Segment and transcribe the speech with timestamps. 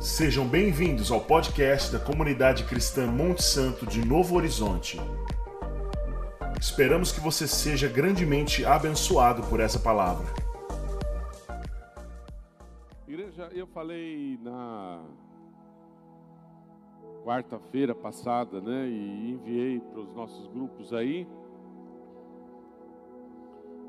[0.00, 4.98] Sejam bem-vindos ao podcast da comunidade cristã Monte Santo de Novo Horizonte.
[6.58, 10.26] Esperamos que você seja grandemente abençoado por essa palavra.
[13.06, 15.04] Igreja, eu falei na
[17.22, 21.28] quarta-feira passada, né, e enviei para os nossos grupos aí,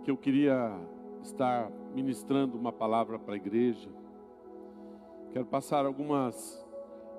[0.03, 0.77] que eu queria
[1.23, 4.00] estar ministrando uma palavra para a igreja.
[5.31, 6.61] Quero passar algumas,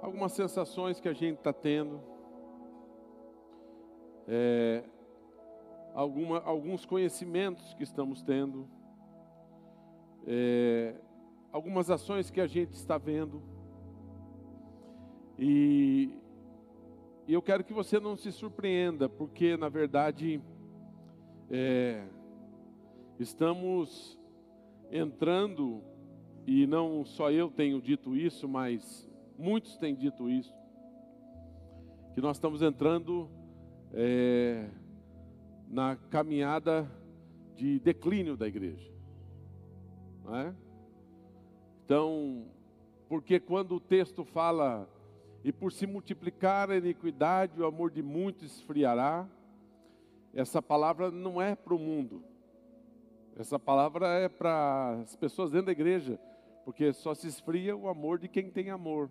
[0.03, 1.99] algumas sensações que a gente está tendo.
[4.29, 4.85] É,
[5.95, 8.69] alguma, alguns conhecimentos que estamos tendo.
[10.27, 10.95] É,
[11.51, 13.43] algumas ações que a gente está vendo.
[15.39, 16.21] E,
[17.27, 20.39] e, eu quero que você não se surpreenda, porque na verdade
[21.51, 22.05] é,
[23.19, 24.19] estamos
[24.91, 25.83] entrando,
[26.47, 30.53] e não só eu tenho dito isso, mas muitos têm dito isso,
[32.15, 33.29] que nós estamos entrando
[33.93, 34.69] é,
[35.69, 36.91] na caminhada
[37.57, 38.91] de declínio da igreja.
[40.25, 40.55] Não é?
[41.85, 42.47] Então,
[43.09, 44.89] porque quando o texto fala,
[45.45, 49.29] e por se multiplicar a iniquidade, o amor de muitos esfriará,
[50.35, 52.23] essa palavra não é para o mundo,
[53.37, 56.19] essa palavra é para as pessoas dentro da igreja,
[56.65, 59.11] porque só se esfria o amor de quem tem amor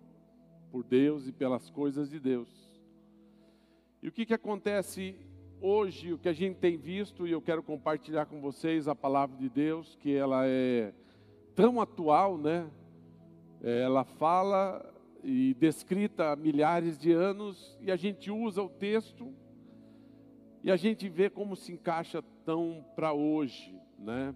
[0.70, 2.48] por Deus e pelas coisas de Deus.
[4.02, 5.14] E o que, que acontece
[5.60, 9.36] hoje, o que a gente tem visto, e eu quero compartilhar com vocês a palavra
[9.36, 10.92] de Deus, que ela é
[11.54, 12.68] tão atual, né?
[13.62, 14.92] Ela fala
[15.22, 19.32] e descrita há milhares de anos, e a gente usa o texto
[20.64, 24.34] e a gente vê como se encaixa tão para hoje né?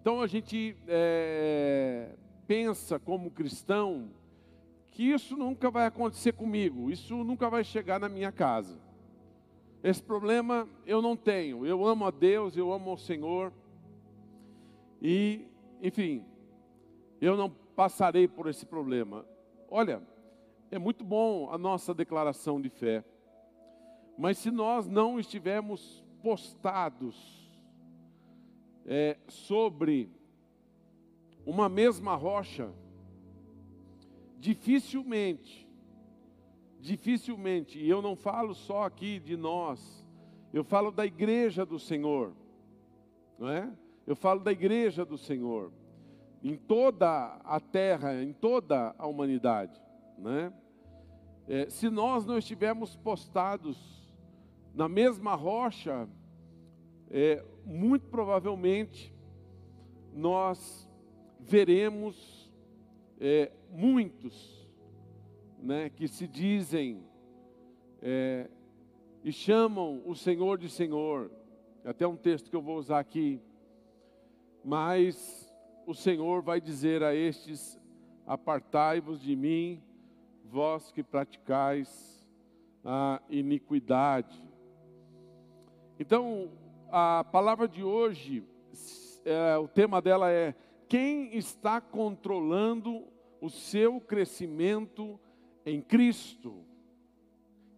[0.00, 2.10] Então a gente é,
[2.46, 4.10] pensa como cristão
[4.92, 8.80] que isso nunca vai acontecer comigo, isso nunca vai chegar na minha casa.
[9.82, 11.66] Esse problema eu não tenho.
[11.66, 13.52] Eu amo a Deus, eu amo o Senhor.
[15.02, 15.46] E,
[15.82, 16.24] enfim,
[17.20, 19.26] eu não passarei por esse problema.
[19.70, 20.02] Olha,
[20.70, 23.04] é muito bom a nossa declaração de fé.
[24.16, 27.46] Mas se nós não estivermos postados
[28.86, 30.10] é, sobre
[31.46, 32.68] uma mesma rocha,
[34.36, 35.66] dificilmente,
[36.80, 40.04] dificilmente, e eu não falo só aqui de nós,
[40.52, 42.32] eu falo da igreja do Senhor,
[43.38, 43.72] não é?
[44.04, 45.72] Eu falo da igreja do Senhor,
[46.42, 49.80] em toda a terra, em toda a humanidade,
[50.18, 50.52] né?
[51.48, 54.10] É, se nós não estivermos postados
[54.74, 56.08] na mesma rocha,
[57.08, 59.14] é, muito provavelmente
[60.12, 60.85] nós
[61.46, 62.50] veremos
[63.20, 64.68] é, muitos
[65.58, 67.04] né, que se dizem
[68.02, 68.50] é,
[69.22, 71.30] e chamam o Senhor de Senhor.
[71.84, 73.40] Até um texto que eu vou usar aqui.
[74.64, 75.52] Mas
[75.86, 77.78] o Senhor vai dizer a estes:
[78.26, 79.80] Apartai-vos de mim,
[80.44, 82.28] vós que praticais
[82.84, 84.40] a iniquidade.
[85.98, 86.50] Então,
[86.90, 88.44] a palavra de hoje,
[89.24, 90.54] é, o tema dela é:
[90.88, 93.06] quem está controlando
[93.40, 95.18] o seu crescimento
[95.64, 96.64] em Cristo?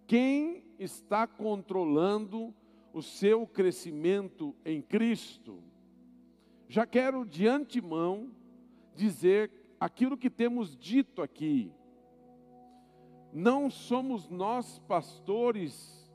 [0.07, 2.55] Quem está controlando
[2.93, 5.63] o seu crescimento em Cristo?
[6.69, 8.31] Já quero de antemão
[8.95, 11.73] dizer aquilo que temos dito aqui.
[13.33, 16.11] Não somos nós, pastores,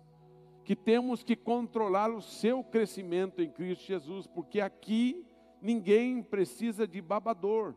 [0.63, 5.25] que temos que controlar o seu crescimento em Cristo Jesus, porque aqui
[5.63, 7.73] ninguém precisa de babador.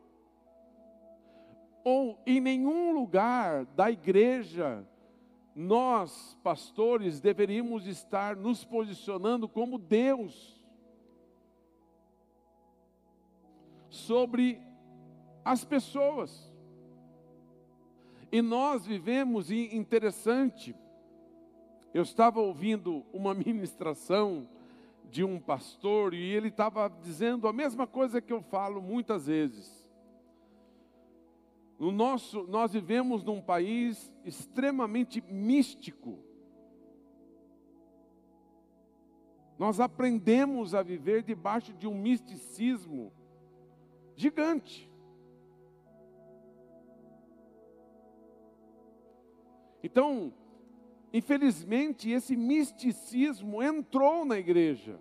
[1.85, 4.87] Ou em nenhum lugar da igreja
[5.55, 10.63] nós, pastores, deveríamos estar nos posicionando como Deus
[13.89, 14.61] sobre
[15.43, 16.53] as pessoas.
[18.31, 20.75] E nós vivemos interessante
[21.97, 24.47] eu estava ouvindo uma ministração
[25.11, 29.87] de um pastor e ele estava dizendo a mesma coisa que eu falo muitas vezes.
[31.79, 36.19] No nosso, nós vivemos num país extremamente místico.
[39.59, 43.13] Nós aprendemos a viver debaixo de um misticismo
[44.15, 44.91] gigante.
[49.83, 50.33] Então,
[51.17, 55.01] Infelizmente, esse misticismo entrou na igreja.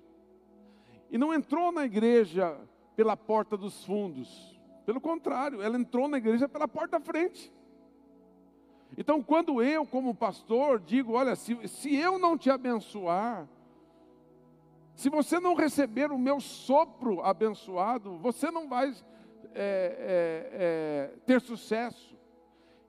[1.12, 2.58] E não entrou na igreja
[2.96, 4.58] pela porta dos fundos.
[4.86, 7.52] Pelo contrário, ela entrou na igreja pela porta da frente.
[8.98, 13.46] Então, quando eu, como pastor, digo: olha, se, se eu não te abençoar,
[14.96, 18.96] se você não receber o meu sopro abençoado, você não vai
[19.54, 22.16] é, é, é, ter sucesso.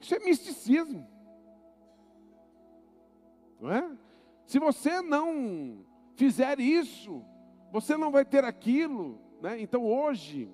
[0.00, 1.15] Isso é misticismo.
[3.60, 3.90] Não é?
[4.44, 7.22] Se você não fizer isso,
[7.72, 9.18] você não vai ter aquilo.
[9.40, 9.60] Né?
[9.60, 10.48] Então hoje,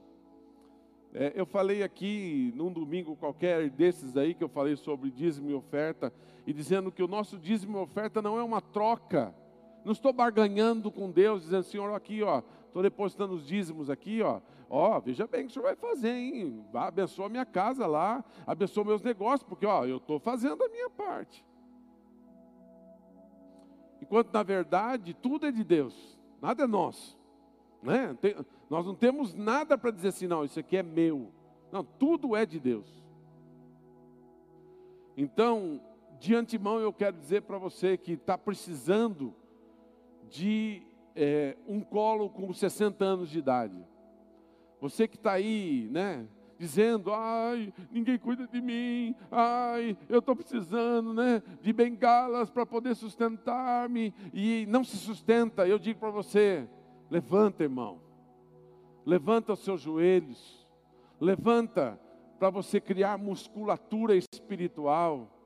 [1.15, 5.55] é, eu falei aqui num domingo qualquer desses aí que eu falei sobre dízimo e
[5.55, 6.13] oferta,
[6.47, 9.35] e dizendo que o nosso dízimo e oferta não é uma troca.
[9.85, 14.41] Não estou barganhando com Deus, dizendo, Senhor, aqui, ó, estou depositando os dízimos aqui, ó.
[14.75, 16.65] Ó, veja bem o que o senhor vai fazer, hein?
[16.73, 21.45] Abençoa minha casa lá, abençoa meus negócios, porque ó, eu estou fazendo a minha parte.
[24.13, 27.19] Enquanto na verdade tudo é de Deus, nada é nosso.
[27.83, 28.15] Né?
[28.21, 28.37] Tem,
[28.69, 31.33] nós não temos nada para dizer assim, não, isso aqui é meu.
[31.73, 32.87] Não, tudo é de Deus.
[35.17, 35.81] Então,
[36.21, 39.35] de antemão eu quero dizer para você que está precisando
[40.29, 40.83] de
[41.17, 43.83] é, um colo com 60 anos de idade.
[44.79, 46.29] Você que está aí, né?
[46.63, 51.43] Dizendo, ai, ninguém cuida de mim, ai, eu estou precisando, né?
[51.61, 55.67] De bengalas para poder sustentar-me e não se sustenta.
[55.67, 56.69] Eu digo para você,
[57.11, 58.01] levanta, irmão,
[59.05, 60.65] levanta os seus joelhos,
[61.21, 61.99] levanta
[62.39, 65.37] para você criar musculatura espiritual,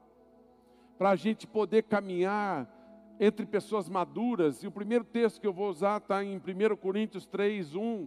[0.98, 2.70] para a gente poder caminhar
[3.18, 7.24] entre pessoas maduras, e o primeiro texto que eu vou usar está em 1 Coríntios
[7.24, 8.06] 3, 1.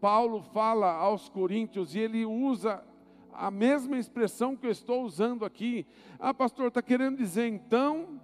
[0.00, 2.84] Paulo fala aos Coríntios e ele usa
[3.32, 5.86] a mesma expressão que eu estou usando aqui.
[6.18, 8.20] Ah, pastor, está querendo dizer então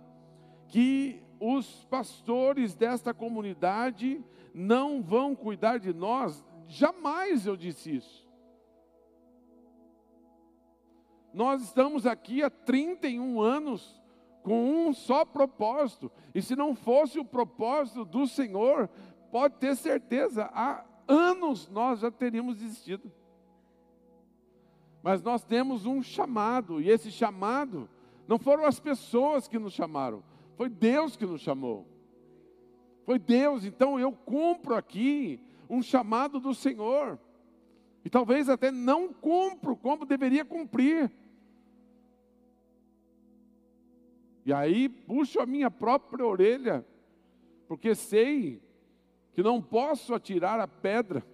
[0.68, 4.24] que os pastores desta comunidade
[4.54, 6.44] não vão cuidar de nós?
[6.66, 8.30] Jamais eu disse isso.
[11.32, 14.02] Nós estamos aqui há 31 anos
[14.42, 16.10] com um só propósito.
[16.34, 18.88] E se não fosse o propósito do Senhor,
[19.30, 23.10] pode ter certeza, há anos nós já teríamos desistido.
[25.02, 27.88] Mas nós temos um chamado, e esse chamado
[28.28, 30.22] não foram as pessoas que nos chamaram,
[30.56, 31.86] foi Deus que nos chamou.
[33.04, 37.18] Foi Deus, então eu cumpro aqui um chamado do Senhor.
[38.04, 41.10] E talvez até não cumpro como deveria cumprir.
[44.44, 46.86] E aí puxo a minha própria orelha,
[47.68, 48.60] porque sei
[49.32, 51.24] que não posso atirar a pedra,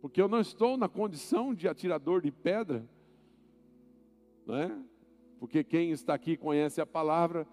[0.00, 2.88] porque eu não estou na condição de atirador de pedra,
[4.46, 4.78] não é?
[5.38, 7.46] Porque quem está aqui conhece a palavra,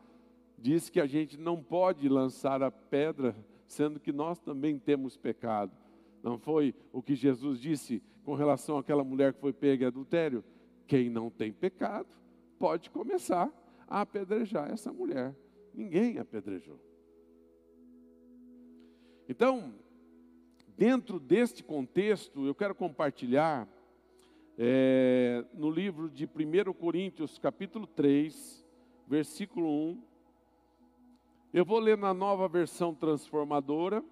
[0.58, 3.36] diz que a gente não pode lançar a pedra,
[3.68, 5.72] sendo que nós também temos pecado.
[6.24, 10.44] Não foi o que Jesus disse com relação àquela mulher que foi pega em adultério?
[10.88, 12.08] Quem não tem pecado,
[12.58, 13.52] pode começar
[13.88, 15.36] a apedrejar essa mulher.
[15.74, 16.87] Ninguém apedrejou.
[19.30, 19.74] Então,
[20.78, 23.68] dentro deste contexto, eu quero compartilhar
[24.58, 28.66] é, no livro de 1 Coríntios, capítulo 3,
[29.06, 30.02] versículo 1.
[31.54, 34.04] Eu vou ler na nova versão transformadora.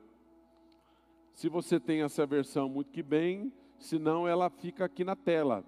[1.34, 5.64] Se você tem essa versão, muito que bem, senão ela fica aqui na tela,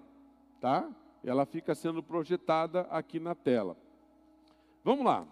[0.60, 0.90] tá?
[1.24, 3.76] ela fica sendo projetada aqui na tela.
[4.84, 5.26] Vamos lá.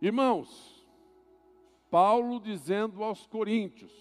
[0.00, 0.77] Irmãos,
[1.90, 3.92] Paulo dizendo aos Coríntios: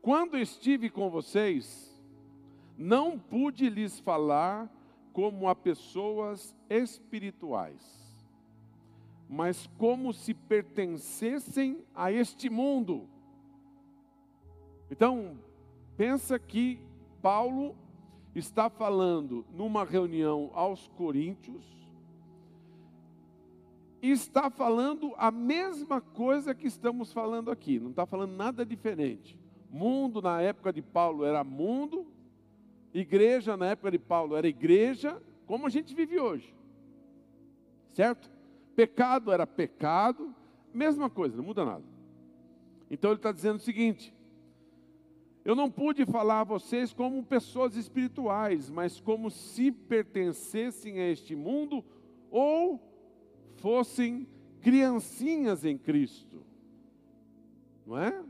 [0.00, 1.92] Quando estive com vocês,
[2.76, 4.70] não pude lhes falar
[5.12, 7.82] como a pessoas espirituais,
[9.28, 13.08] mas como se pertencessem a este mundo.
[14.90, 15.38] Então,
[15.96, 16.80] pensa que
[17.20, 17.76] Paulo
[18.34, 21.81] está falando numa reunião aos Coríntios,
[24.10, 29.38] está falando a mesma coisa que estamos falando aqui, não está falando nada diferente.
[29.70, 32.06] Mundo na época de Paulo era mundo,
[32.92, 36.52] igreja na época de Paulo era igreja, como a gente vive hoje,
[37.92, 38.30] certo?
[38.74, 40.34] Pecado era pecado,
[40.74, 41.84] mesma coisa, não muda nada.
[42.90, 44.12] Então ele está dizendo o seguinte:
[45.44, 51.34] eu não pude falar a vocês como pessoas espirituais, mas como se pertencessem a este
[51.34, 51.84] mundo
[52.30, 52.91] ou
[53.62, 54.26] fossem
[54.60, 56.44] criancinhas em Cristo.
[57.86, 58.22] Não é?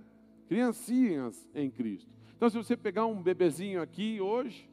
[0.47, 2.13] Criancinhas em Cristo.
[2.37, 4.69] Então, se você pegar um bebezinho aqui hoje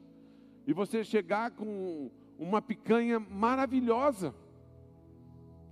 [0.68, 4.36] e você chegar com uma picanha maravilhosa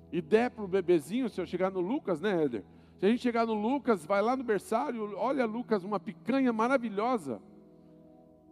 [0.09, 2.63] e der para o bebezinho, se eu chegar no Lucas, né, Éder?
[2.97, 7.41] Se a gente chegar no Lucas, vai lá no berçário, olha Lucas, uma picanha maravilhosa.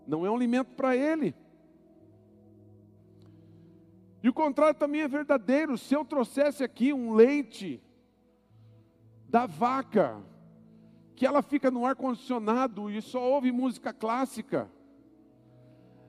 [0.05, 1.33] Não é um alimento para ele.
[4.25, 5.77] E o contrário também é verdadeiro.
[5.77, 7.79] Se eu trouxesse aqui um leite
[9.29, 10.19] da vaca,
[11.15, 14.67] que ela fica no ar condicionado e só ouve música clássica,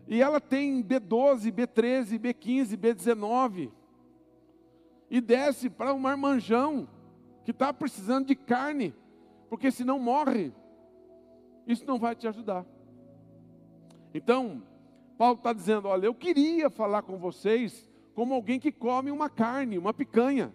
[0.08, 3.70] e ela tem B12, B13, B15, B19,
[5.10, 6.88] e desce para um marmanjão
[7.44, 8.94] que está precisando de carne,
[9.50, 10.54] porque senão morre.
[11.66, 12.64] Isso não vai te ajudar.
[14.14, 14.62] Então,
[15.18, 19.76] Paulo está dizendo: olha, eu queria falar com vocês como alguém que come uma carne,
[19.76, 20.50] uma picanha,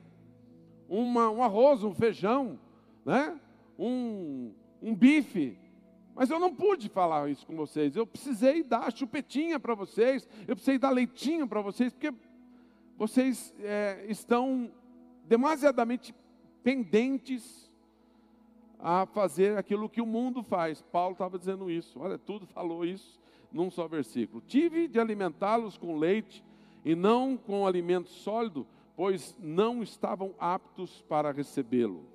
[0.89, 2.59] uma, um arroz, um feijão,
[3.05, 3.39] né?
[3.77, 4.51] um,
[4.81, 5.59] um bife.
[6.15, 7.95] Mas eu não pude falar isso com vocês.
[7.95, 12.11] Eu precisei dar chupetinha para vocês, eu precisei dar leitinho para vocês, porque
[12.97, 14.71] vocês é, estão
[15.27, 16.15] demasiadamente
[16.63, 17.71] pendentes
[18.79, 20.81] a fazer aquilo que o mundo faz.
[20.81, 21.99] Paulo estava dizendo isso.
[21.99, 24.41] Olha, tudo falou isso num só versículo.
[24.47, 26.43] Tive de alimentá-los com leite
[26.83, 32.05] e não com alimento sólido, pois não estavam aptos para recebê-lo.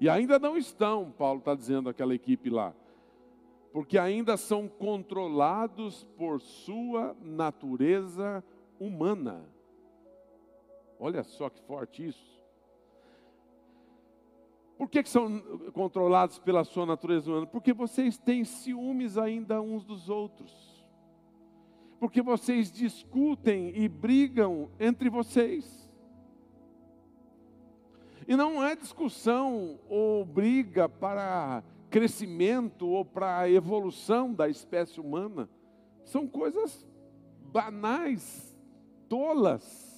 [0.00, 2.74] E ainda não estão, Paulo está dizendo àquela equipe lá,
[3.72, 8.44] porque ainda são controlados por sua natureza
[8.78, 9.44] humana.
[10.98, 12.38] Olha só que forte isso.
[14.76, 15.40] Por que, que são
[15.72, 17.46] controlados pela sua natureza humana?
[17.46, 20.67] Porque vocês têm ciúmes ainda uns dos outros.
[21.98, 25.90] Porque vocês discutem e brigam entre vocês.
[28.26, 35.48] E não é discussão ou briga para crescimento ou para evolução da espécie humana.
[36.04, 36.86] São coisas
[37.50, 38.56] banais,
[39.08, 39.88] tolas.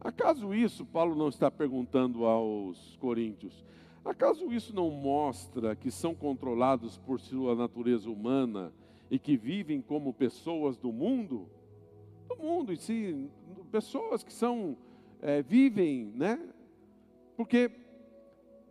[0.00, 3.64] Acaso isso, Paulo não está perguntando aos coríntios,
[4.08, 8.72] acaso isso não mostra que são controlados por sua natureza humana
[9.10, 11.48] e que vivem como pessoas do mundo?
[12.28, 13.28] Do mundo em si,
[13.70, 14.76] pessoas que são,
[15.20, 16.40] é, vivem, né?
[17.36, 17.70] Porque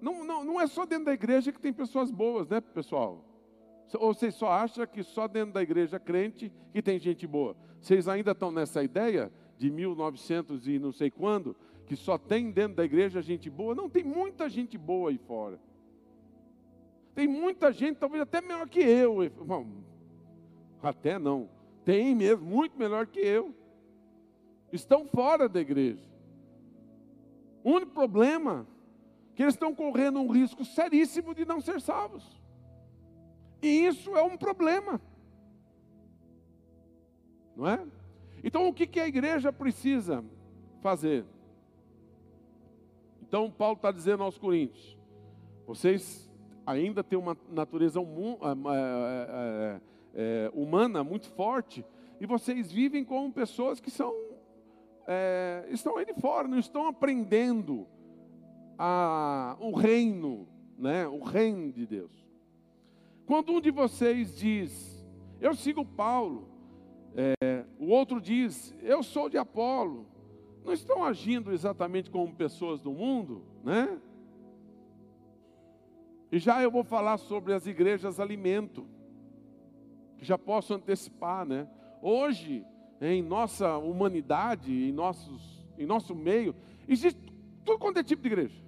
[0.01, 3.23] não, não, não é só dentro da igreja que tem pessoas boas, né, pessoal?
[3.97, 7.55] Ou vocês só acham que só dentro da igreja crente que tem gente boa?
[7.81, 11.55] Vocês ainda estão nessa ideia de 1900 e não sei quando,
[11.89, 13.73] que só tem dentro da igreja gente boa.
[13.73, 15.59] Não, tem muita gente boa aí fora.
[17.15, 19.17] Tem muita gente, talvez até melhor que eu.
[20.83, 21.49] Até não.
[21.83, 23.55] Tem mesmo, muito melhor que eu.
[24.71, 26.07] Estão fora da igreja.
[27.63, 28.67] O único problema
[29.31, 32.39] é que eles estão correndo um risco seríssimo de não ser salvos.
[33.63, 35.01] E isso é um problema.
[37.55, 37.83] Não é?
[38.43, 40.23] Então, o que, que a igreja precisa
[40.81, 41.25] fazer?
[43.29, 44.97] Então, Paulo está dizendo aos coríntios:
[45.67, 46.27] vocês
[46.65, 49.81] ainda têm uma natureza é,
[50.15, 51.85] é, humana muito forte,
[52.19, 54.11] e vocês vivem como pessoas que são,
[55.07, 57.85] é, estão aí de fora, não estão aprendendo
[58.79, 62.27] a, o reino, né, o reino de Deus.
[63.27, 65.05] Quando um de vocês diz,
[65.39, 66.49] eu sigo Paulo,
[67.15, 70.07] é, o outro diz, eu sou de Apolo.
[70.69, 73.99] Não estão agindo exatamente como pessoas do mundo, né?
[76.31, 78.85] E já eu vou falar sobre as igrejas alimento,
[80.15, 81.67] que já posso antecipar, né?
[82.03, 82.63] Hoje,
[83.01, 86.55] em nossa humanidade, em, nossos, em nosso meio,
[86.87, 87.19] existe
[87.65, 88.63] tudo quanto é tipo de igreja.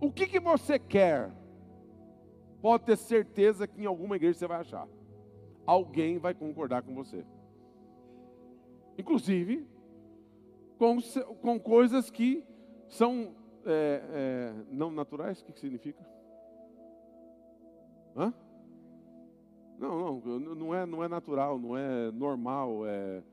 [0.00, 1.30] O que, que você quer?
[2.60, 4.88] Pode ter certeza que em alguma igreja você vai achar
[5.64, 7.24] alguém vai concordar com você.
[9.02, 9.66] Inclusive,
[10.78, 10.96] com,
[11.40, 12.44] com coisas que
[12.88, 13.34] são
[13.66, 16.00] é, é, não naturais, o que, que significa?
[18.16, 18.32] Hã?
[19.76, 23.24] Não, não, não é, não é natural, não é normal, é,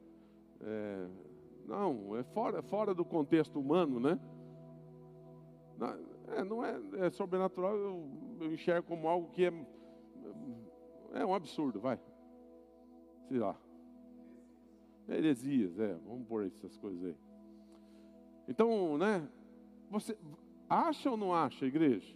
[0.62, 1.08] é
[1.68, 4.20] não, é fora, fora do contexto humano, né?
[6.30, 8.10] É, não é, é sobrenatural, eu,
[8.42, 9.54] eu enxergo como algo que é,
[11.14, 12.00] é um absurdo, vai
[13.28, 13.56] sei lá.
[15.10, 17.16] Heresias, é, vamos pôr essas coisas aí.
[18.48, 19.28] Então, né?
[19.90, 20.18] Você
[20.70, 22.16] acha ou não acha, igreja?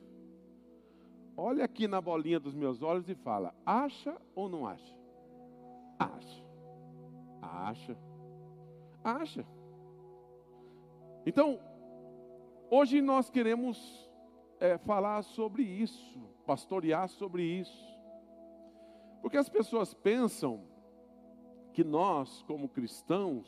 [1.35, 4.95] Olha aqui na bolinha dos meus olhos e fala: acha ou não acha?
[5.99, 6.43] Acha.
[7.41, 7.97] Acha.
[9.03, 9.45] Acha.
[11.25, 11.59] Então,
[12.69, 14.09] hoje nós queremos
[14.59, 17.93] é, falar sobre isso, pastorear sobre isso.
[19.21, 20.72] Porque as pessoas pensam
[21.73, 23.47] que nós, como cristãos,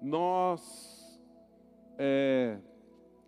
[0.00, 1.20] nós
[1.98, 2.58] é,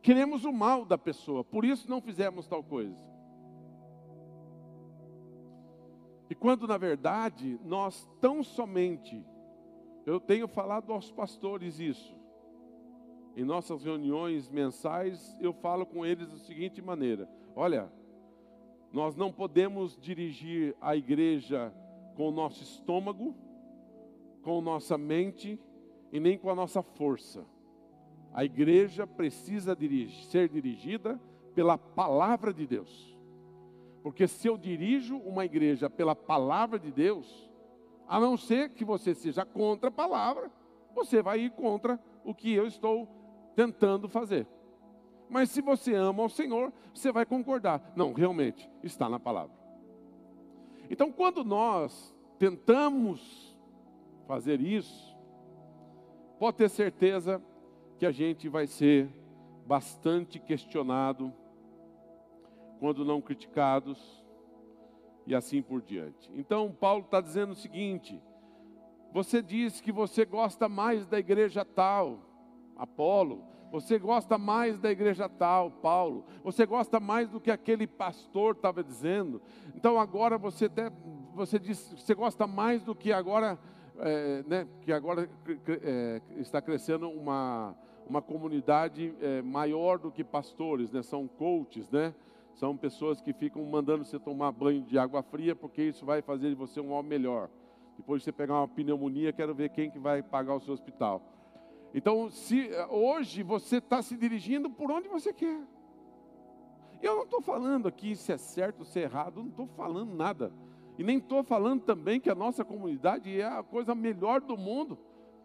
[0.02, 3.14] queremos o mal da pessoa, por isso não fizemos tal coisa.
[6.28, 9.25] E quando na verdade nós tão somente,
[10.04, 12.14] eu tenho falado aos pastores isso,
[13.37, 17.90] em nossas reuniões mensais, eu falo com eles da seguinte maneira: olha,
[18.93, 21.73] nós não podemos dirigir a igreja
[22.14, 23.35] com o nosso estômago,
[24.42, 25.59] com nossa mente
[26.12, 27.44] e nem com a nossa força.
[28.33, 31.21] A igreja precisa dirigir, ser dirigida
[31.54, 33.16] pela palavra de Deus.
[34.02, 37.50] Porque se eu dirijo uma igreja pela palavra de Deus,
[38.06, 40.50] a não ser que você seja contra a palavra,
[40.94, 43.09] você vai ir contra o que eu estou
[43.54, 44.47] tentando fazer.
[45.28, 47.92] Mas se você ama o Senhor, você vai concordar.
[47.97, 49.63] Não, realmente, está na palavra.
[50.91, 53.57] Então, quando nós tentamos
[54.26, 55.17] fazer isso,
[56.38, 57.43] pode ter certeza
[57.99, 59.09] que a gente vai ser
[59.67, 61.33] bastante questionado,
[62.79, 64.25] quando não criticados,
[65.26, 66.31] e assim por diante.
[66.35, 68.21] Então, Paulo está dizendo o seguinte:
[69.12, 72.19] você diz que você gosta mais da igreja tal,
[72.76, 78.54] Apolo, você gosta mais da igreja tal, Paulo, você gosta mais do que aquele pastor
[78.54, 79.43] estava dizendo.
[79.75, 80.93] Então agora você até,
[81.35, 83.59] você diz, você gosta mais do que agora,
[83.99, 85.28] é, né, que agora
[85.83, 87.75] é, está crescendo uma,
[88.09, 91.02] uma comunidade é, maior do que pastores, né?
[91.02, 92.14] São coaches, né?
[92.54, 96.49] São pessoas que ficam mandando você tomar banho de água fria, porque isso vai fazer
[96.50, 97.50] de você um homem melhor.
[97.97, 101.34] Depois de você pegar uma pneumonia, quero ver quem que vai pagar o seu hospital.
[101.94, 105.62] Então, se hoje você está se dirigindo por onde você quer.
[107.00, 110.12] Eu não estou falando aqui se é certo ou se é errado, não estou falando
[110.12, 110.52] nada.
[110.98, 114.98] E nem estou falando também que a nossa comunidade é a coisa melhor do mundo.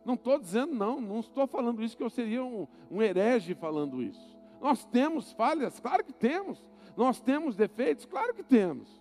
[0.03, 4.01] Não estou dizendo, não, não estou falando isso que eu seria um, um herege falando
[4.01, 4.35] isso.
[4.59, 6.67] Nós temos falhas, claro que temos.
[6.97, 8.99] Nós temos defeitos, claro que temos.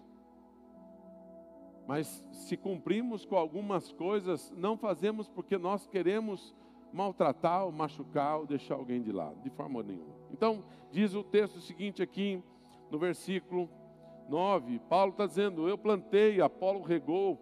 [1.86, 6.54] Mas se cumprimos com algumas coisas, não fazemos porque nós queremos
[6.92, 10.14] maltratar, ou machucar, ou deixar alguém de lado, de forma nenhuma.
[10.32, 12.42] Então, diz o texto seguinte aqui,
[12.90, 13.68] no versículo
[14.28, 17.38] 9: Paulo está dizendo: Eu plantei, Apolo regou,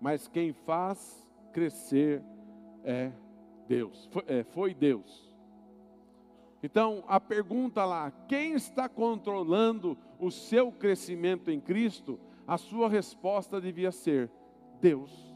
[0.00, 2.22] mas quem faz crescer
[2.84, 3.12] é
[3.66, 5.26] Deus, foi, é, foi Deus.
[6.62, 12.18] Então, a pergunta lá: quem está controlando o seu crescimento em Cristo?
[12.46, 14.30] A sua resposta devia ser:
[14.80, 15.35] Deus.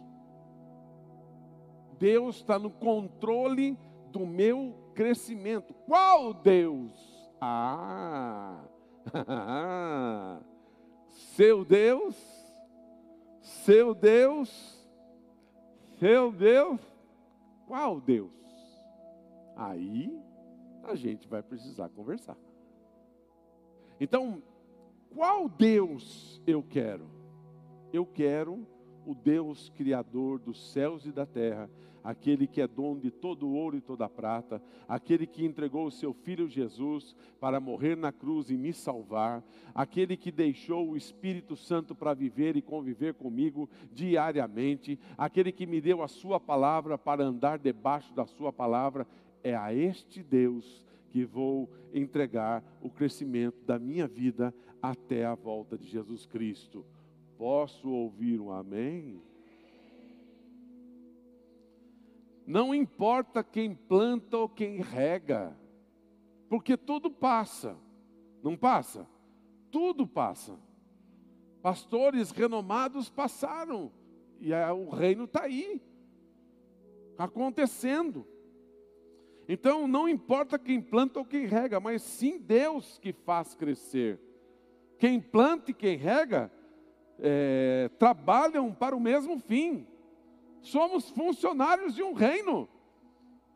[2.00, 3.78] Deus está no controle
[4.10, 5.74] do meu crescimento.
[5.86, 7.30] Qual Deus?
[7.38, 8.64] Ah,
[11.36, 12.16] seu Deus,
[13.42, 14.88] seu Deus,
[15.98, 16.80] seu Deus,
[17.66, 18.32] qual Deus?
[19.54, 20.18] Aí
[20.84, 22.36] a gente vai precisar conversar.
[24.00, 24.42] Então,
[25.14, 27.10] qual Deus eu quero?
[27.92, 28.66] Eu quero
[29.04, 31.68] o Deus Criador dos céus e da terra,
[32.02, 35.86] aquele que é dono de todo o ouro e toda a prata, aquele que entregou
[35.86, 40.96] o seu filho Jesus para morrer na cruz e me salvar, aquele que deixou o
[40.96, 46.96] Espírito Santo para viver e conviver comigo diariamente, aquele que me deu a sua palavra
[46.96, 49.06] para andar debaixo da sua palavra,
[49.42, 55.76] é a este Deus que vou entregar o crescimento da minha vida até a volta
[55.76, 56.84] de Jesus Cristo.
[57.36, 59.20] Posso ouvir um amém?
[62.50, 65.56] Não importa quem planta ou quem rega,
[66.48, 67.76] porque tudo passa,
[68.42, 69.06] não passa?
[69.70, 70.58] Tudo passa.
[71.62, 73.92] Pastores renomados passaram,
[74.40, 75.80] e o reino está aí,
[77.16, 78.26] acontecendo.
[79.48, 84.18] Então não importa quem planta ou quem rega, mas sim Deus que faz crescer.
[84.98, 86.50] Quem planta e quem rega
[87.16, 89.86] é, trabalham para o mesmo fim.
[90.62, 92.68] Somos funcionários de um reino.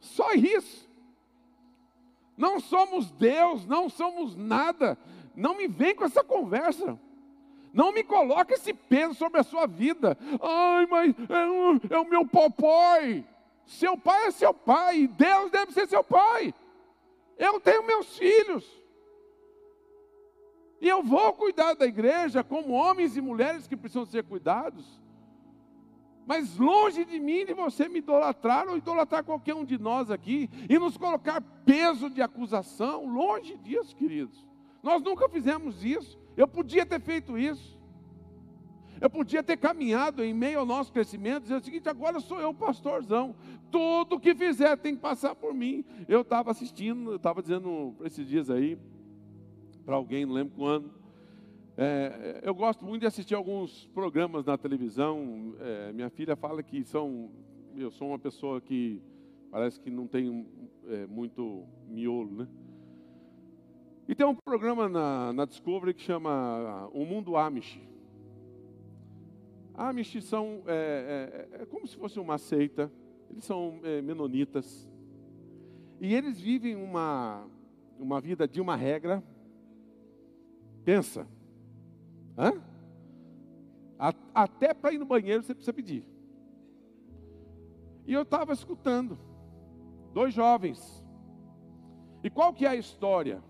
[0.00, 0.88] Só isso.
[2.36, 4.98] Não somos Deus, não somos nada.
[5.34, 6.98] Não me vem com essa conversa.
[7.72, 10.16] Não me coloque esse peso sobre a sua vida.
[10.40, 11.14] Ai, mas
[11.90, 13.24] é, é o meu papai.
[13.66, 15.06] Seu pai é seu pai.
[15.06, 16.54] Deus deve ser seu pai.
[17.36, 18.64] Eu tenho meus filhos.
[20.80, 24.84] E eu vou cuidar da igreja como homens e mulheres que precisam ser cuidados.
[26.26, 30.48] Mas longe de mim de você me idolatrar ou idolatrar qualquer um de nós aqui
[30.68, 34.44] e nos colocar peso de acusação, longe disso, queridos.
[34.82, 36.18] Nós nunca fizemos isso.
[36.36, 37.78] Eu podia ter feito isso.
[39.00, 42.54] Eu podia ter caminhado em meio ao nosso crescimento, dizer o seguinte: agora sou eu
[42.54, 43.34] pastorzão.
[43.70, 45.84] Tudo que fizer tem que passar por mim.
[46.08, 48.78] Eu estava assistindo, eu estava dizendo esses dias aí,
[49.84, 51.03] para alguém, não lembro quando.
[51.76, 55.56] É, eu gosto muito de assistir alguns programas na televisão.
[55.58, 57.30] É, minha filha fala que são,
[57.76, 59.02] eu sou uma pessoa que
[59.50, 60.46] parece que não tem
[60.86, 62.48] é, muito miolo, né?
[64.06, 67.80] E tem um programa na, na Discovery que chama O Mundo Amish.
[69.72, 72.92] Amish são é, é, é como se fosse uma seita.
[73.28, 74.88] Eles são é, menonitas
[76.00, 77.48] e eles vivem uma
[77.98, 79.22] uma vida de uma regra.
[80.84, 81.26] Pensa,
[82.36, 82.60] Hã?
[84.34, 86.04] Até para ir no banheiro você precisa pedir.
[88.06, 89.18] E eu estava escutando
[90.12, 91.02] dois jovens.
[92.22, 93.42] E qual que é a história?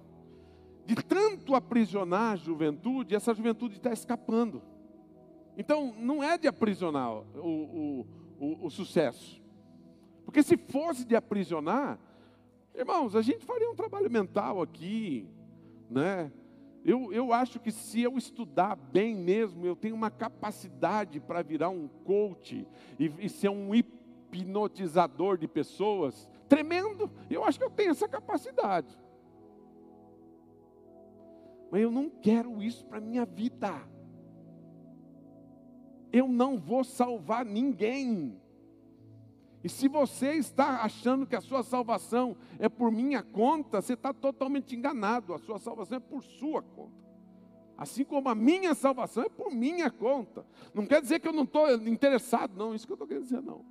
[0.87, 4.63] De tanto aprisionar a juventude, essa juventude está escapando.
[5.57, 8.07] Então, não é de aprisionar o, o,
[8.39, 9.43] o, o sucesso.
[10.25, 11.99] Porque se fosse de aprisionar,
[12.75, 15.29] irmãos, a gente faria um trabalho mental aqui,
[15.89, 16.33] né?
[16.85, 21.71] Eu, eu acho que se eu estudar bem mesmo, eu tenho uma capacidade para virar
[21.71, 22.69] um coach
[22.99, 27.11] e, e ser um hipnotizador de pessoas tremendo.
[27.31, 28.99] Eu acho que eu tenho essa capacidade.
[31.71, 33.73] Mas eu não quero isso para a minha vida.
[36.13, 38.41] Eu não vou salvar ninguém.
[39.65, 44.13] E se você está achando que a sua salvação é por minha conta, você está
[44.13, 45.33] totalmente enganado.
[45.33, 47.03] A sua salvação é por sua conta.
[47.75, 50.45] Assim como a minha salvação é por minha conta.
[50.75, 52.75] Não quer dizer que eu não estou interessado, não.
[52.75, 53.65] Isso que eu estou querendo dizer, não.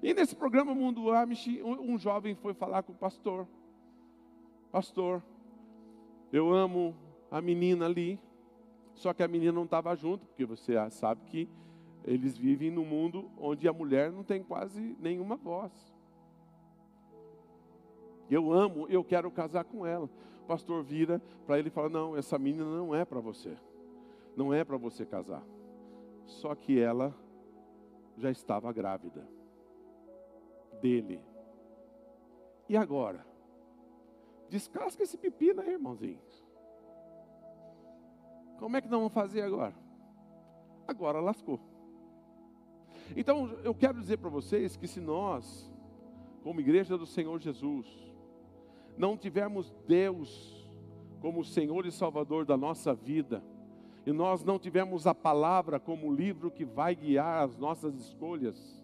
[0.00, 3.48] E nesse programa Mundo Amish, um, jovem foi falar com o pastor.
[4.70, 5.20] Pastor,
[6.32, 6.94] eu amo
[7.28, 8.20] a menina ali,
[8.94, 11.48] só que a menina não estava junto, porque você sabe que
[12.04, 15.72] eles vivem num mundo onde a mulher não tem quase nenhuma voz.
[18.30, 20.08] Eu amo, eu quero casar com ela.
[20.42, 23.56] O pastor vira para ele e fala: Não, essa menina não é para você.
[24.36, 25.42] Não é para você casar.
[26.26, 27.14] Só que ela
[28.16, 29.26] já estava grávida
[30.80, 31.20] dele.
[32.68, 33.26] E agora?
[34.48, 36.44] Descasca esse pepino aí, irmãozinhos.
[38.58, 39.74] Como é que nós vamos fazer agora?
[40.86, 41.73] Agora lascou.
[43.16, 45.70] Então, eu quero dizer para vocês que se nós,
[46.42, 47.86] como igreja do Senhor Jesus,
[48.96, 50.64] não tivermos Deus
[51.20, 53.42] como Senhor e Salvador da nossa vida,
[54.06, 58.82] e nós não tivermos a palavra como livro que vai guiar as nossas escolhas,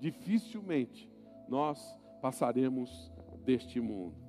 [0.00, 1.08] dificilmente
[1.48, 3.12] nós passaremos
[3.44, 4.21] deste mundo.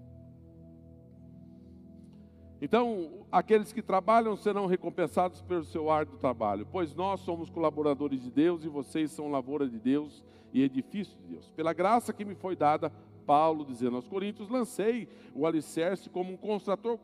[2.64, 8.32] Então, aqueles que trabalham serão recompensados pelo seu árduo trabalho, pois nós somos colaboradores de
[8.32, 10.24] Deus e vocês são lavoura de Deus
[10.54, 11.52] e edifício de Deus.
[11.58, 12.90] Pela graça que me foi dada,
[13.26, 16.98] Paulo dizendo aos Coríntios, lancei o alicerce como um construtor,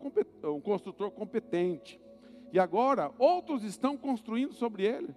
[0.46, 2.00] um construtor competente.
[2.54, 5.14] E agora outros estão construindo sobre ele.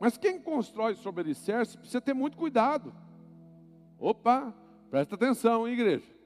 [0.00, 2.94] Mas quem constrói sobre o alicerce precisa ter muito cuidado.
[3.98, 4.54] Opa,
[4.90, 6.19] presta atenção, hein, igreja.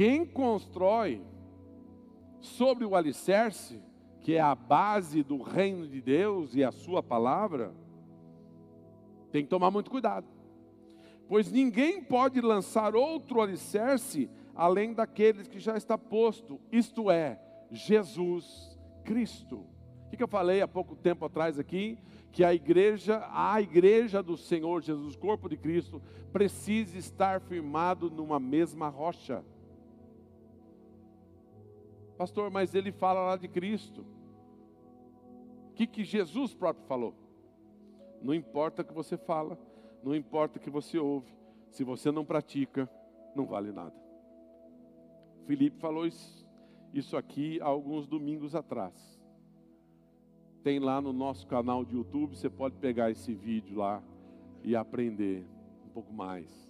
[0.00, 1.20] Quem constrói
[2.40, 3.82] sobre o alicerce,
[4.22, 7.74] que é a base do reino de Deus e a sua palavra,
[9.30, 10.26] tem que tomar muito cuidado.
[11.28, 17.38] Pois ninguém pode lançar outro alicerce além daqueles que já está posto, isto é,
[17.70, 19.66] Jesus Cristo.
[20.10, 21.98] O que eu falei há pouco tempo atrás aqui?
[22.32, 26.00] Que a igreja, a igreja do Senhor Jesus, corpo de Cristo,
[26.32, 29.44] precisa estar firmado numa mesma rocha.
[32.20, 34.04] Pastor, mas ele fala lá de Cristo.
[35.70, 37.14] O que, que Jesus próprio falou?
[38.20, 39.58] Não importa o que você fala,
[40.04, 41.34] não importa o que você ouve,
[41.70, 42.86] se você não pratica,
[43.34, 43.94] não vale nada.
[45.46, 46.46] Felipe falou isso,
[46.92, 49.18] isso aqui há alguns domingos atrás.
[50.62, 54.02] Tem lá no nosso canal de YouTube, você pode pegar esse vídeo lá
[54.62, 55.46] e aprender
[55.86, 56.69] um pouco mais.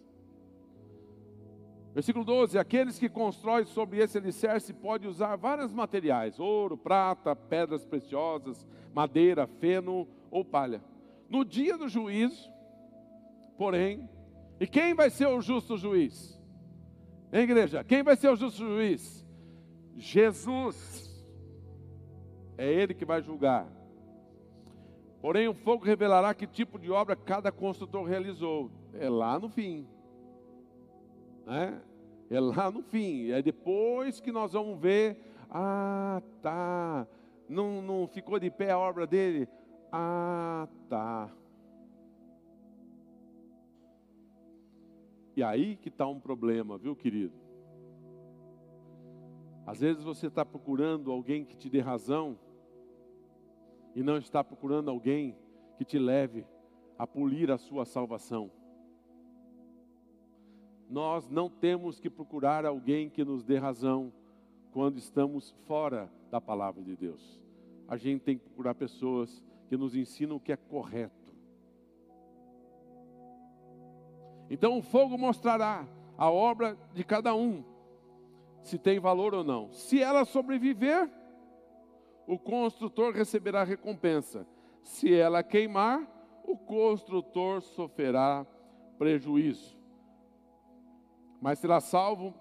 [1.95, 7.85] Versículo 12: Aqueles que constroem sobre esse alicerce podem usar vários materiais: ouro, prata, pedras
[7.85, 10.83] preciosas, madeira, feno ou palha.
[11.29, 12.51] No dia do juízo,
[13.57, 14.09] porém,
[14.59, 16.39] e quem vai ser o justo juiz?
[17.33, 17.85] Hein, igreja?
[17.85, 19.27] Quem vai ser o justo juiz?
[19.97, 21.09] Jesus.
[22.59, 23.67] É Ele que vai julgar.
[25.23, 28.71] Porém, o fogo revelará que tipo de obra cada construtor realizou.
[28.95, 29.87] É lá no fim.
[31.47, 31.81] Né?
[32.31, 33.31] É lá no fim.
[33.31, 35.19] É depois que nós vamos ver.
[35.51, 37.07] Ah, tá.
[37.49, 39.49] Não, não ficou de pé a obra dele?
[39.91, 41.31] Ah, tá.
[45.37, 47.35] E aí que está um problema, viu, querido?
[49.67, 52.39] Às vezes você está procurando alguém que te dê razão
[53.95, 55.37] e não está procurando alguém
[55.77, 56.47] que te leve
[56.99, 58.51] a polir a sua salvação.
[60.91, 64.13] Nós não temos que procurar alguém que nos dê razão
[64.73, 67.41] quando estamos fora da palavra de Deus.
[67.87, 71.33] A gente tem que procurar pessoas que nos ensinam o que é correto.
[74.51, 75.87] Então o fogo mostrará
[76.19, 77.63] a obra de cada um,
[78.61, 79.71] se tem valor ou não.
[79.71, 81.09] Se ela sobreviver,
[82.27, 84.45] o construtor receberá recompensa.
[84.83, 86.05] Se ela queimar,
[86.45, 88.45] o construtor sofrerá
[88.99, 89.80] prejuízo.
[91.41, 92.35] Mas será salvo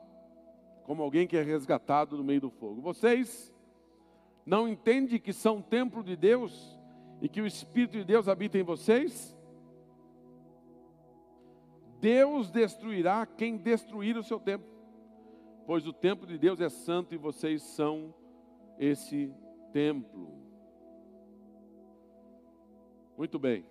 [0.83, 2.81] como alguém que é resgatado no meio do fogo.
[2.81, 3.53] Vocês
[4.45, 6.79] não entendem que são templo de Deus
[7.21, 9.37] e que o Espírito de Deus habita em vocês?
[12.01, 14.69] Deus destruirá quem destruir o seu templo,
[15.65, 18.13] pois o templo de Deus é santo e vocês são
[18.77, 19.33] esse
[19.73, 20.33] templo.
[23.17, 23.65] Muito bem.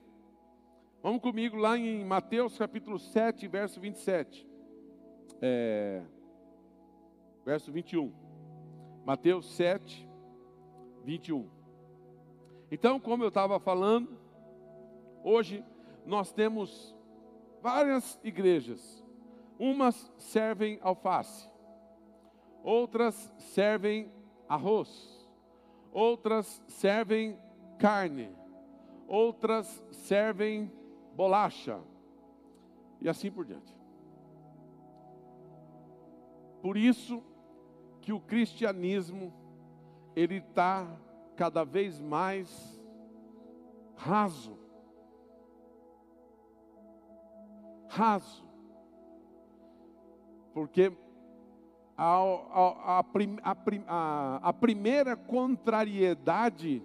[1.02, 4.46] Vamos comigo lá em Mateus capítulo 7, verso 27.
[5.40, 6.02] É,
[7.44, 8.12] verso 21.
[9.04, 10.08] Mateus 7,
[11.04, 11.48] 21.
[12.70, 14.18] Então, como eu estava falando,
[15.24, 15.64] hoje
[16.04, 16.94] nós temos
[17.62, 19.04] várias igrejas.
[19.58, 21.50] Umas servem alface,
[22.62, 24.12] outras servem
[24.48, 25.28] arroz,
[25.92, 27.38] outras servem
[27.78, 28.30] carne,
[29.06, 30.70] outras servem
[31.14, 31.80] bolacha
[33.00, 33.77] e assim por diante.
[36.68, 37.22] Por isso
[38.02, 39.32] que o cristianismo
[40.14, 40.86] ele está
[41.34, 42.78] cada vez mais
[43.96, 44.54] raso
[47.88, 48.46] raso.
[50.52, 50.92] Porque
[51.96, 52.98] a, a,
[53.86, 56.82] a, a, primeira contrariedade.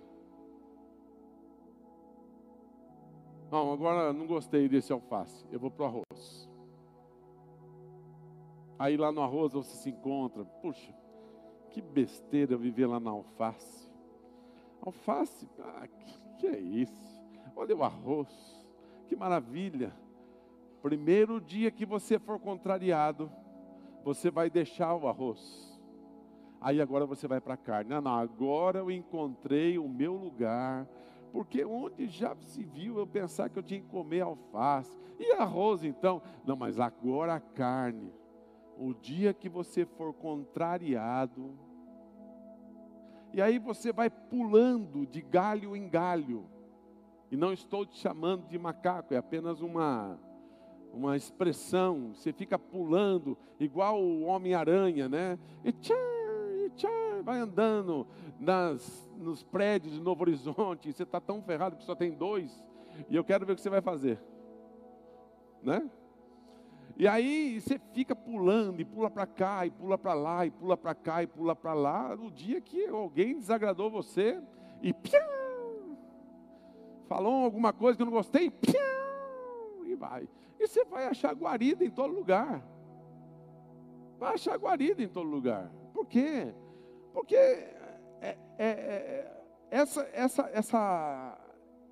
[3.51, 6.52] Não, agora não gostei desse alface, eu vou para o arroz.
[8.77, 10.93] Aí lá no arroz você se encontra, puxa,
[11.69, 13.89] que besteira viver lá na alface.
[14.81, 17.23] Alface, ah, que, que é isso?
[17.55, 18.29] Olha o arroz,
[19.07, 19.93] que maravilha.
[20.81, 23.31] Primeiro dia que você for contrariado,
[24.03, 25.73] você vai deixar o arroz.
[26.59, 27.89] Aí agora você vai para a carne.
[27.89, 30.87] Não, não, agora eu encontrei o meu lugar.
[31.31, 34.95] Porque onde já se viu eu pensar que eu tinha que comer alface.
[35.19, 36.21] E arroz então?
[36.45, 38.13] Não, mas agora a carne.
[38.77, 41.57] O dia que você for contrariado,
[43.33, 46.45] e aí você vai pulando de galho em galho.
[47.31, 50.19] E não estou te chamando de macaco, é apenas uma
[50.93, 55.39] uma expressão, você fica pulando, igual o Homem-Aranha, né?
[55.65, 55.95] E tchá,
[56.63, 56.87] e tchá,
[57.23, 58.05] vai andando
[58.39, 62.63] nas, nos prédios de Novo Horizonte, você está tão ferrado que só tem dois,
[63.09, 64.19] e eu quero ver o que você vai fazer,
[65.63, 65.89] né?
[66.95, 70.77] E aí você fica pulando, e pula para cá, e pula para lá, e pula
[70.77, 74.41] para cá, e pula para lá, no dia que alguém desagradou você,
[74.81, 75.27] e piá,
[77.07, 78.81] falou alguma coisa que eu não gostei, piá,
[79.85, 80.29] e vai.
[80.59, 82.63] E você vai achar guarida em todo lugar.
[84.19, 85.71] Vai achar guarida em todo lugar.
[85.93, 86.53] Por quê?
[87.11, 87.77] Porque é,
[88.21, 91.37] é, é, essa, essa, essa,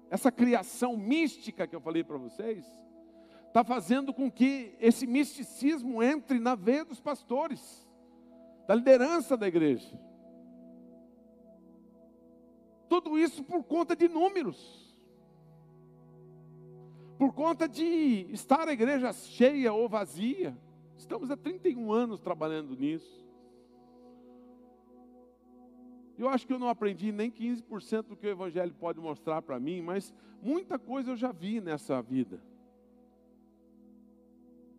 [0.09, 2.65] essa criação mística que eu falei para vocês,
[3.51, 7.87] está fazendo com que esse misticismo entre na veia dos pastores,
[8.67, 9.99] da liderança da igreja.
[12.87, 14.81] Tudo isso por conta de números
[17.21, 20.57] por conta de estar a igreja cheia ou vazia.
[20.97, 23.23] Estamos há 31 anos trabalhando nisso.
[26.17, 29.59] Eu acho que eu não aprendi nem 15% do que o Evangelho pode mostrar para
[29.59, 30.11] mim, mas
[30.41, 32.41] muita coisa eu já vi nessa vida.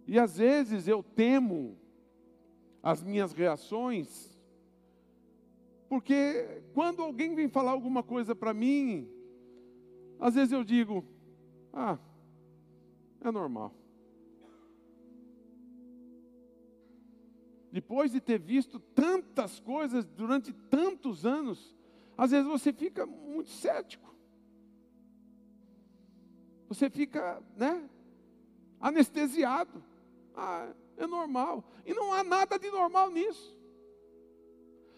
[0.07, 1.79] E às vezes eu temo
[2.83, 4.37] as minhas reações,
[5.89, 9.09] porque quando alguém vem falar alguma coisa para mim,
[10.19, 11.05] às vezes eu digo:
[11.73, 11.99] ah,
[13.21, 13.75] é normal.
[17.71, 21.75] Depois de ter visto tantas coisas durante tantos anos,
[22.19, 24.15] às vezes você fica muito cético.
[26.69, 27.89] Você fica, né,
[28.79, 29.83] anestesiado.
[30.35, 31.65] Ah, é normal.
[31.85, 33.57] E não há nada de normal nisso.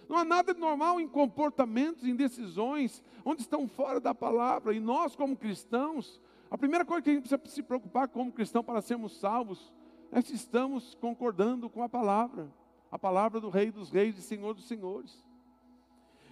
[0.08, 4.74] Não há nada de normal em comportamentos, em decisões, onde estão fora da palavra.
[4.74, 6.20] E nós, como cristãos,
[6.50, 9.72] a primeira coisa que a gente precisa se preocupar como cristão para sermos salvos
[10.12, 12.48] é se estamos concordando com a palavra.
[12.90, 15.24] a palavra do Rei dos Reis e Senhor dos Senhores.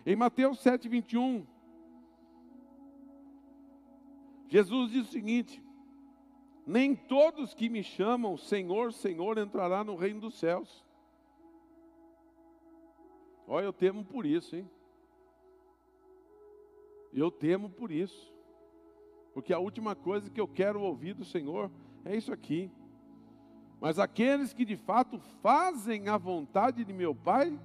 [0.06, 1.44] Em Mateus 7, 21,
[4.46, 5.60] Jesus diz o seguinte:
[6.66, 10.84] Nem todos que me chamam Senhor, Senhor entrará no reino dos céus.
[13.46, 14.70] Olha, eu temo por isso, hein?
[17.12, 18.32] Eu temo por isso.
[19.34, 21.70] Porque a última coisa que eu quero ouvir do Senhor
[22.04, 22.70] é isso aqui.
[23.80, 27.58] Mas aqueles que de fato fazem a vontade de meu Pai,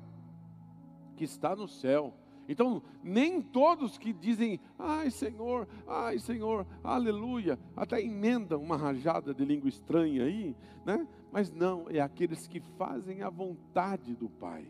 [1.15, 2.13] que está no céu.
[2.47, 9.43] Então, nem todos que dizem, ai Senhor, ai Senhor, aleluia, até emendam uma rajada de
[9.43, 10.55] língua estranha aí,
[10.85, 11.05] né?
[11.31, 14.65] Mas não, é aqueles que fazem a vontade do Pai.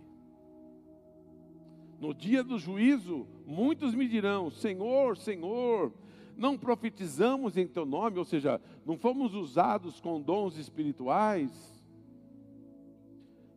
[1.99, 5.93] No dia do juízo, muitos me dirão: Senhor, Senhor,
[6.35, 11.76] não profetizamos em teu nome, ou seja, não fomos usados com dons espirituais,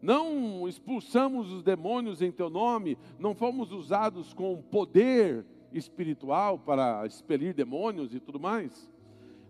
[0.02, 7.54] não expulsamos os demônios em teu nome, não fomos usados com poder espiritual para expelir
[7.54, 8.90] demônios e tudo mais.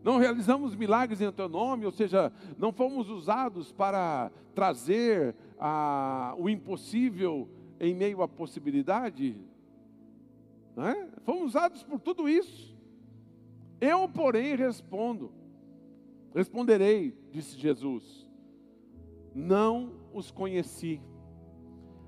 [0.03, 6.49] Não realizamos milagres em teu nome, ou seja, não fomos usados para trazer a, o
[6.49, 9.37] impossível em meio à possibilidade.
[10.77, 11.09] É?
[11.23, 12.75] Fomos usados por tudo isso.
[13.81, 15.33] Eu, porém, respondo,
[16.35, 18.27] responderei, disse Jesus,
[19.35, 21.01] não os conheci.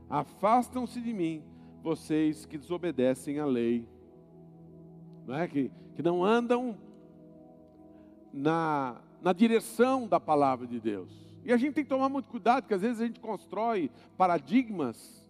[0.09, 1.43] Afastam-se de mim,
[1.83, 3.88] vocês que desobedecem à lei.
[5.27, 5.49] Não é?
[5.49, 6.77] que, que não andam
[8.33, 11.11] na, na direção da palavra de Deus.
[11.45, 15.23] E a gente tem que tomar muito cuidado, porque às vezes a gente constrói paradigmas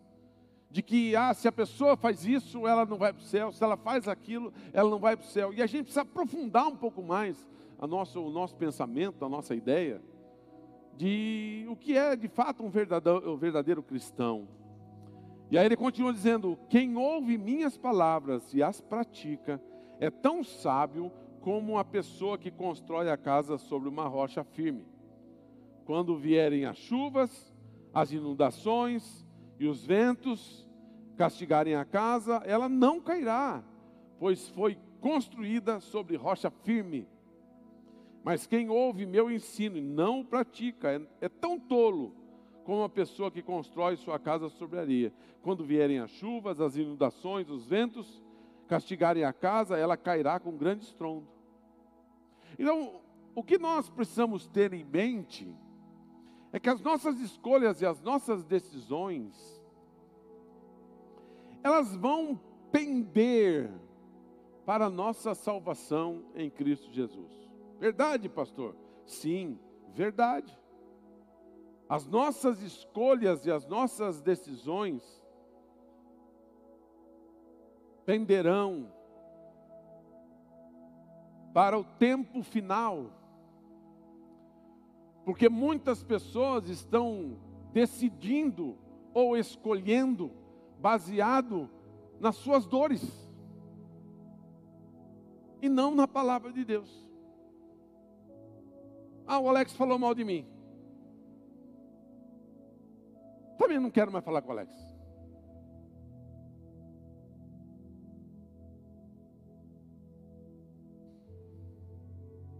[0.70, 3.62] de que ah, se a pessoa faz isso, ela não vai para o céu, se
[3.62, 5.52] ela faz aquilo, ela não vai para o céu.
[5.52, 7.36] E a gente precisa aprofundar um pouco mais
[7.78, 10.00] a nosso, o nosso pensamento, a nossa ideia
[11.02, 14.46] de o que é de fato um verdadeiro, um verdadeiro cristão.
[15.50, 19.60] E aí ele continua dizendo: Quem ouve minhas palavras e as pratica
[19.98, 21.10] é tão sábio
[21.40, 24.86] como a pessoa que constrói a casa sobre uma rocha firme.
[25.84, 27.52] Quando vierem as chuvas,
[27.92, 29.26] as inundações
[29.58, 30.68] e os ventos
[31.16, 33.64] castigarem a casa, ela não cairá,
[34.20, 37.08] pois foi construída sobre rocha firme.
[38.24, 42.14] Mas quem ouve meu ensino e não o pratica é, é tão tolo
[42.64, 45.12] como uma pessoa que constrói sua casa sobre areia.
[45.42, 48.22] Quando vierem as chuvas, as inundações, os ventos
[48.68, 51.26] castigarem a casa, ela cairá com grande estrondo.
[52.58, 53.00] Então,
[53.34, 55.52] o que nós precisamos ter em mente
[56.52, 59.60] é que as nossas escolhas e as nossas decisões
[61.62, 62.38] elas vão
[62.70, 63.70] pender
[64.66, 67.41] para a nossa salvação em Cristo Jesus.
[67.82, 68.76] Verdade, pastor?
[69.04, 70.56] Sim, verdade.
[71.88, 75.02] As nossas escolhas e as nossas decisões
[78.06, 78.88] penderão
[81.52, 83.10] para o tempo final.
[85.24, 87.36] Porque muitas pessoas estão
[87.72, 88.78] decidindo
[89.12, 90.30] ou escolhendo
[90.78, 91.68] baseado
[92.20, 93.28] nas suas dores
[95.60, 97.11] e não na palavra de Deus.
[99.26, 100.46] Ah, o Alex falou mal de mim.
[103.58, 104.92] Também não quero mais falar com o Alex.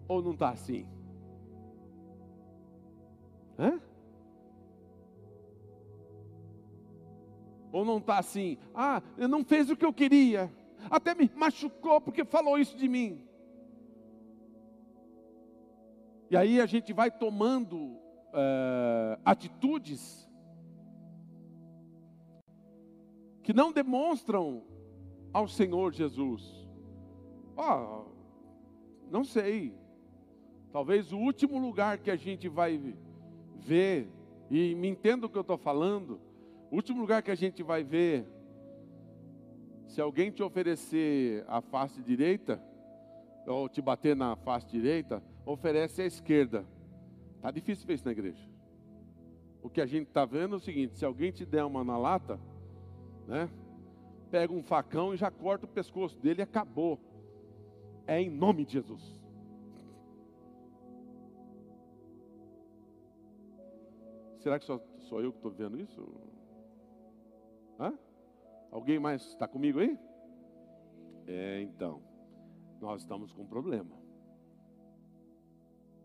[0.09, 0.87] Ou não está assim?
[3.59, 3.81] Hã?
[7.73, 8.59] Ou não está assim?
[8.75, 10.53] Ah, não fez o que eu queria.
[10.91, 13.27] Até me machucou porque falou isso de mim.
[16.33, 18.01] E aí a gente vai tomando
[18.33, 20.27] é, atitudes
[23.43, 24.63] que não demonstram
[25.31, 26.67] ao Senhor Jesus.
[27.55, 29.75] Ó, oh, não sei.
[30.73, 32.81] Talvez o último lugar que a gente vai
[33.57, 34.09] ver,
[34.51, 36.19] e me entenda o que eu estou falando,
[36.71, 38.27] o último lugar que a gente vai ver,
[39.87, 42.59] se alguém te oferecer a face direita,
[43.47, 46.65] ou te bater na face direita, oferece à esquerda.
[47.37, 48.43] Está difícil ver isso na igreja.
[49.63, 51.97] O que a gente está vendo é o seguinte: se alguém te der uma na
[51.97, 52.39] lata,
[53.27, 53.49] né,
[54.31, 56.99] pega um facão e já corta o pescoço dele e acabou.
[58.07, 59.23] É em nome de Jesus.
[64.41, 66.05] Será que só sou eu que estou vendo isso?
[67.79, 67.97] Hã?
[68.73, 69.97] Alguém mais está comigo aí?
[71.29, 72.03] É, então,
[72.81, 74.02] nós estamos com um problema.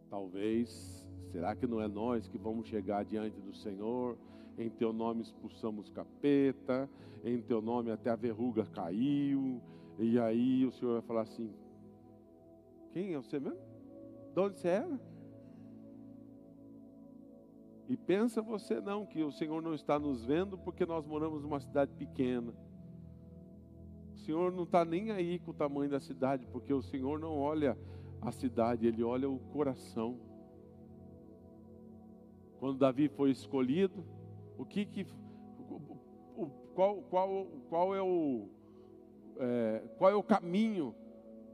[0.09, 4.17] Talvez, será que não é nós que vamos chegar diante do Senhor
[4.57, 6.89] em teu nome expulsamos capeta,
[7.23, 9.61] em teu nome até a verruga caiu.
[9.99, 11.53] E aí o Senhor vai falar assim:
[12.91, 13.59] Quem é você mesmo?
[14.33, 14.99] De onde você era?
[17.87, 21.59] E pensa você não que o Senhor não está nos vendo porque nós moramos numa
[21.59, 22.53] cidade pequena.
[24.13, 27.37] O Senhor não está nem aí com o tamanho da cidade, porque o Senhor não
[27.37, 27.77] olha
[28.21, 30.19] a cidade, Ele olha o coração.
[32.59, 34.03] Quando Davi foi escolhido,
[34.57, 35.05] o que que
[36.35, 38.49] o, qual, qual, qual é o
[39.39, 40.95] é, qual é o caminho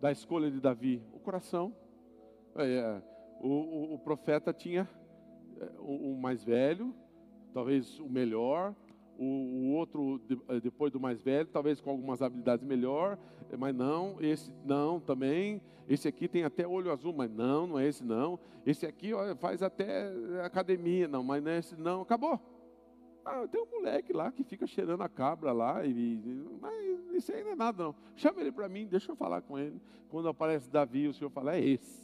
[0.01, 1.01] da escolha de Davi?
[1.13, 1.75] O coração.
[2.55, 3.01] É,
[3.41, 4.87] o, o, o, profeta tinha
[5.59, 6.93] é, o, o, mais velho,
[7.53, 8.75] talvez o melhor,
[9.17, 13.17] o, outro é, depois do mais velho, talvez com algumas habilidades melhor,
[13.57, 15.61] mas não, esse não também.
[15.87, 18.39] Esse aqui tem até olho azul, mas não, não é esse não.
[18.65, 20.11] Esse aqui ó, faz até
[20.43, 22.01] academia, não, mas não é esse não.
[22.01, 22.39] Acabou.
[23.25, 26.19] Ah, tem um moleque lá que fica cheirando a cabra lá, e,
[26.59, 26.73] mas
[27.13, 27.95] isso não é nada não.
[28.15, 29.79] Chama ele para mim, deixa eu falar com ele.
[30.09, 32.03] Quando aparece Davi, o senhor fala, é esse.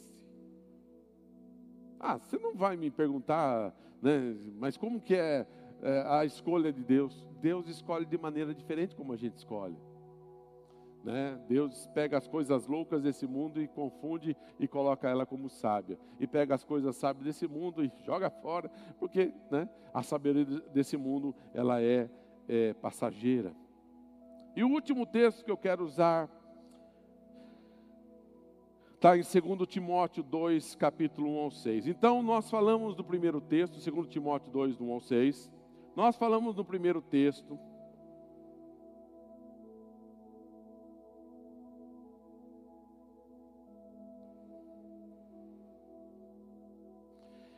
[1.98, 5.46] Ah, você não vai me perguntar, né, mas como que é,
[5.82, 7.26] é a escolha de Deus?
[7.40, 9.76] Deus escolhe de maneira diferente como a gente escolhe.
[11.02, 11.40] Né?
[11.48, 15.98] Deus pega as coisas loucas desse mundo e confunde e coloca ela como sábia.
[16.18, 20.96] E pega as coisas sábias desse mundo e joga fora, porque né, a sabedoria desse
[20.96, 22.10] mundo ela é,
[22.46, 23.54] é passageira.
[24.54, 26.28] E o último texto que eu quero usar
[28.94, 31.86] está em 2 Timóteo 2, capítulo 1 ao 6.
[31.86, 35.50] Então, nós falamos do primeiro texto, 2 Timóteo 2, do 1 ao 6.
[36.00, 37.60] Nós falamos no primeiro texto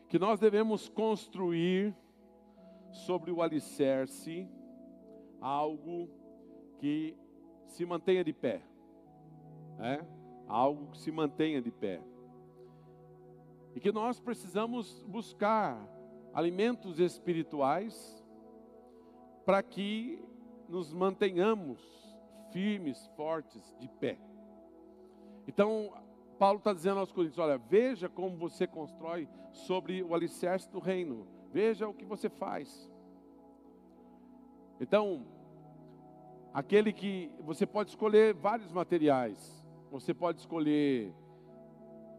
[0.08, 1.94] que nós devemos construir
[2.90, 4.50] sobre o alicerce
[5.40, 6.10] algo
[6.78, 7.16] que
[7.68, 8.60] se mantenha de pé,
[9.78, 10.04] é?
[10.48, 12.02] algo que se mantenha de pé,
[13.72, 15.88] e que nós precisamos buscar
[16.34, 18.20] alimentos espirituais
[19.44, 20.22] para que
[20.68, 21.80] nos mantenhamos
[22.52, 24.18] firmes, fortes, de pé.
[25.46, 25.92] Então,
[26.38, 31.26] Paulo está dizendo aos Coríntios: olha, veja como você constrói sobre o alicerce do reino,
[31.52, 32.90] veja o que você faz.
[34.80, 35.26] Então,
[36.52, 41.14] aquele que você pode escolher vários materiais, você pode escolher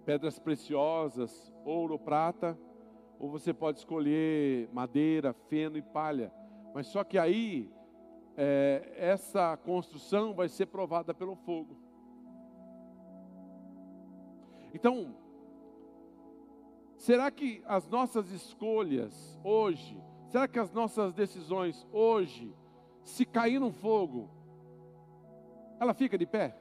[0.05, 2.57] pedras preciosas, ouro, prata,
[3.19, 6.31] ou você pode escolher madeira, feno e palha.
[6.73, 7.71] Mas só que aí
[8.35, 11.77] é, essa construção vai ser provada pelo fogo.
[14.73, 15.15] Então,
[16.97, 22.55] será que as nossas escolhas hoje, será que as nossas decisões hoje,
[23.03, 24.29] se cair no fogo,
[25.79, 26.57] ela fica de pé?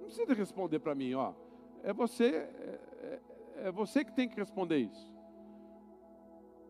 [0.00, 1.34] Não precisa responder para mim, ó.
[1.82, 5.11] É você, é, é, é você que tem que responder isso.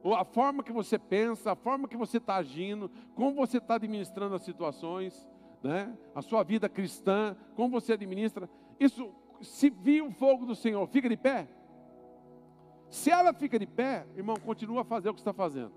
[0.05, 4.35] A forma que você pensa, a forma que você está agindo, como você está administrando
[4.35, 5.29] as situações,
[5.63, 5.97] né?
[6.15, 8.51] a sua vida cristã, como você administra,
[8.81, 11.49] isso se vir o fogo do Senhor, fica de pé?
[12.91, 15.73] Se ela fica de pé, irmão, continua a fazer o que está fazendo.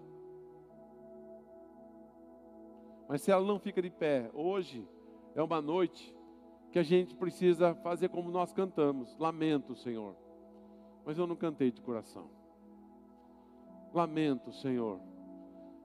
[3.07, 4.87] Mas se ela não fica de pé, hoje
[5.35, 6.15] é uma noite
[6.71, 9.15] que a gente precisa fazer como nós cantamos.
[9.17, 10.15] Lamento, Senhor.
[11.05, 12.29] Mas eu não cantei de coração.
[13.95, 14.99] Lamento, Senhor.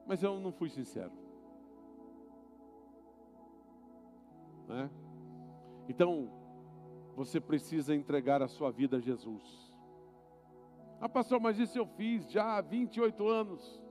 [0.06, 1.12] Mas eu não fui sincero.
[4.66, 4.90] Né?
[5.88, 6.30] Então,
[7.16, 9.72] você precisa entregar a sua vida a Jesus.
[11.00, 13.82] Ah, pastor, mas isso eu fiz já há 28 anos.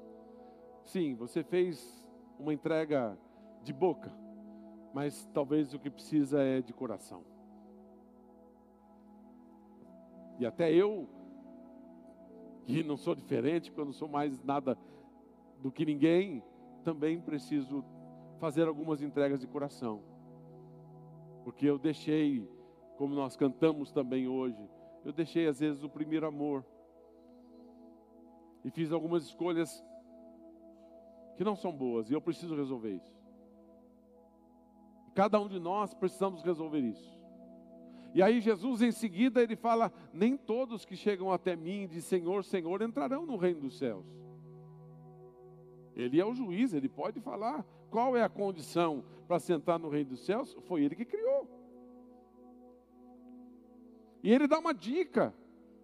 [0.85, 2.07] Sim, você fez
[2.37, 3.17] uma entrega
[3.63, 4.11] de boca,
[4.93, 7.23] mas talvez o que precisa é de coração.
[10.39, 11.09] E até eu,
[12.69, 14.77] que não sou diferente, porque eu não sou mais nada
[15.59, 16.43] do que ninguém,
[16.83, 17.83] também preciso
[18.37, 20.03] fazer algumas entregas de coração.
[21.43, 22.47] Porque eu deixei
[22.95, 24.69] como nós cantamos também hoje,
[25.03, 26.63] eu deixei às vezes o primeiro amor
[28.63, 29.83] e fiz algumas escolhas
[31.37, 33.17] que não são boas e eu preciso resolver isso.
[35.15, 37.18] Cada um de nós precisamos resolver isso.
[38.13, 42.43] E aí Jesus em seguida ele fala: nem todos que chegam até mim de Senhor,
[42.43, 44.05] Senhor entrarão no reino dos céus.
[45.95, 50.11] Ele é o juiz, ele pode falar qual é a condição para sentar no reino
[50.11, 50.57] dos céus.
[50.61, 51.47] Foi ele que criou.
[54.23, 55.33] E ele dá uma dica: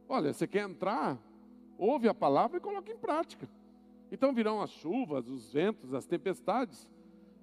[0.07, 1.19] olha, você quer entrar?
[1.77, 3.49] Ouve a palavra e coloque em prática.
[4.11, 6.87] Então virão as chuvas, os ventos, as tempestades,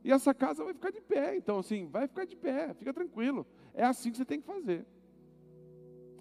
[0.05, 1.37] e essa casa vai ficar de pé.
[1.37, 3.47] Então, assim, vai ficar de pé, fica tranquilo.
[3.75, 4.85] É assim que você tem que fazer.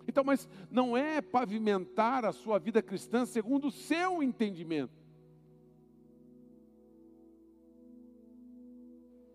[0.08, 5.02] Então, mas não é pavimentar a sua vida cristã segundo o seu entendimento.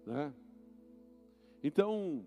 [0.05, 0.33] Né?
[1.63, 2.25] Então,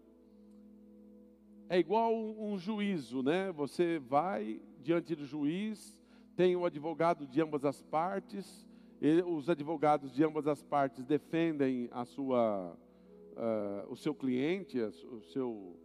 [1.70, 3.51] é igual um juízo, né?
[3.53, 6.01] Você vai diante do juiz,
[6.36, 8.68] tem o advogado de ambas as partes,
[9.26, 12.76] os advogados de ambas as partes defendem a sua,
[13.34, 15.78] uh, o seu cliente, o seu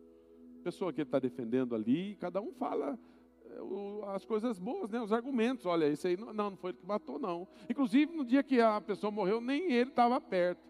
[0.65, 2.99] pessoa que ele está defendendo ali, cada um fala
[3.61, 5.01] uh, as coisas boas, né?
[5.01, 5.67] Os argumentos.
[5.67, 7.47] Olha, isso aí não, não foi ele que matou, não.
[7.69, 10.65] Inclusive no dia que a pessoa morreu, nem ele estava perto.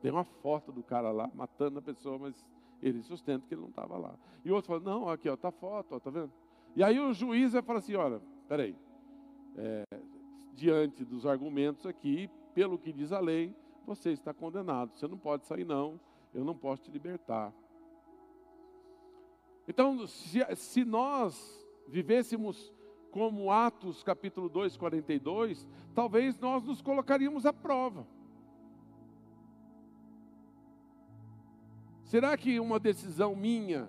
[0.00, 2.46] Tem uma foto do cara lá matando a pessoa, mas
[2.82, 4.18] ele sustenta que ele não estava lá.
[4.44, 6.32] E o outro fala, não, aqui, ó, tá foto, ó, tá vendo?
[6.74, 8.76] E aí o juiz vai falar assim, olha, peraí,
[9.56, 9.84] é,
[10.54, 13.54] diante dos argumentos aqui, pelo que diz a lei,
[13.86, 14.94] você está condenado.
[14.94, 16.00] Você não pode sair, não.
[16.32, 17.52] Eu não posso te libertar.
[19.66, 22.72] Então, se, se nós vivêssemos
[23.10, 28.06] como Atos capítulo 2, 42, talvez nós nos colocaríamos à prova.
[32.02, 33.88] Será que uma decisão minha,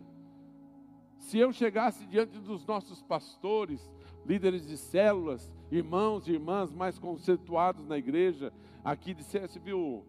[1.18, 3.92] se eu chegasse diante dos nossos pastores,
[4.26, 8.52] líderes de células, irmãos e irmãs mais conceituados na igreja,
[8.84, 10.06] aqui dissesse, viu,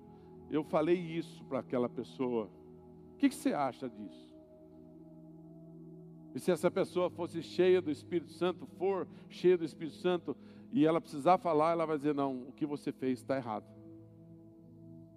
[0.51, 2.51] eu falei isso para aquela pessoa.
[3.15, 4.27] O que, que você acha disso?
[6.35, 10.37] E se essa pessoa fosse cheia do Espírito Santo, for cheia do Espírito Santo,
[10.71, 13.65] e ela precisar falar, ela vai dizer: não, o que você fez está errado.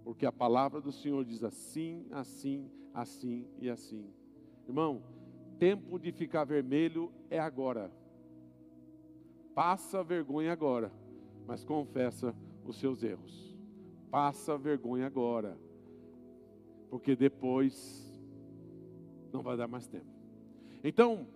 [0.06, 4.10] Porque a palavra do Senhor diz assim, assim, assim e assim.
[4.66, 5.04] Irmão,
[5.60, 7.92] tempo de ficar vermelho é agora.
[9.60, 10.90] Passa vergonha agora,
[11.46, 12.34] mas confessa
[12.64, 13.60] os seus erros.
[14.10, 15.58] Passa vergonha agora,
[16.90, 18.10] porque depois
[19.34, 20.06] não vai dar mais tempo.
[20.82, 21.28] Então,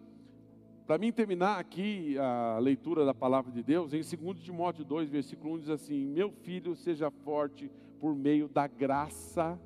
[0.87, 5.55] para mim terminar aqui a leitura da palavra de Deus, em 2 Timóteo 2, versículo
[5.55, 7.69] 1 diz assim: Meu filho, seja forte
[7.99, 9.59] por meio da graça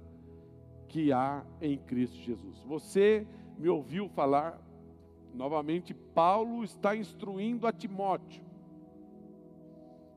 [0.89, 2.57] que há em Cristo Jesus.
[2.63, 4.59] Você me ouviu falar,
[5.33, 8.47] novamente, Paulo está instruindo a Timóteo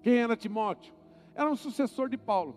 [0.03, 0.95] quem era Timóteo?
[1.35, 2.57] Era um sucessor de Paulo.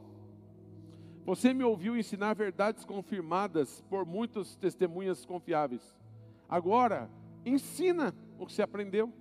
[1.25, 5.95] Você me ouviu ensinar verdades confirmadas por muitas testemunhas confiáveis.
[6.47, 7.09] Agora,
[7.45, 9.11] ensina o que você aprendeu.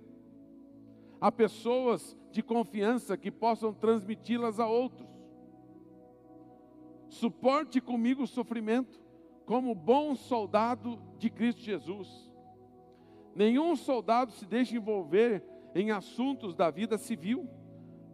[1.19, 5.07] Há pessoas de confiança que possam transmiti-las a outros.
[7.09, 8.99] Suporte comigo o sofrimento,
[9.45, 12.32] como bom soldado de Cristo Jesus.
[13.35, 17.49] Nenhum soldado se deixa envolver em assuntos da vida civil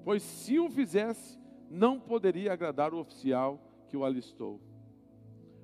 [0.03, 1.39] pois se o fizesse,
[1.69, 4.59] não poderia agradar o oficial que o alistou.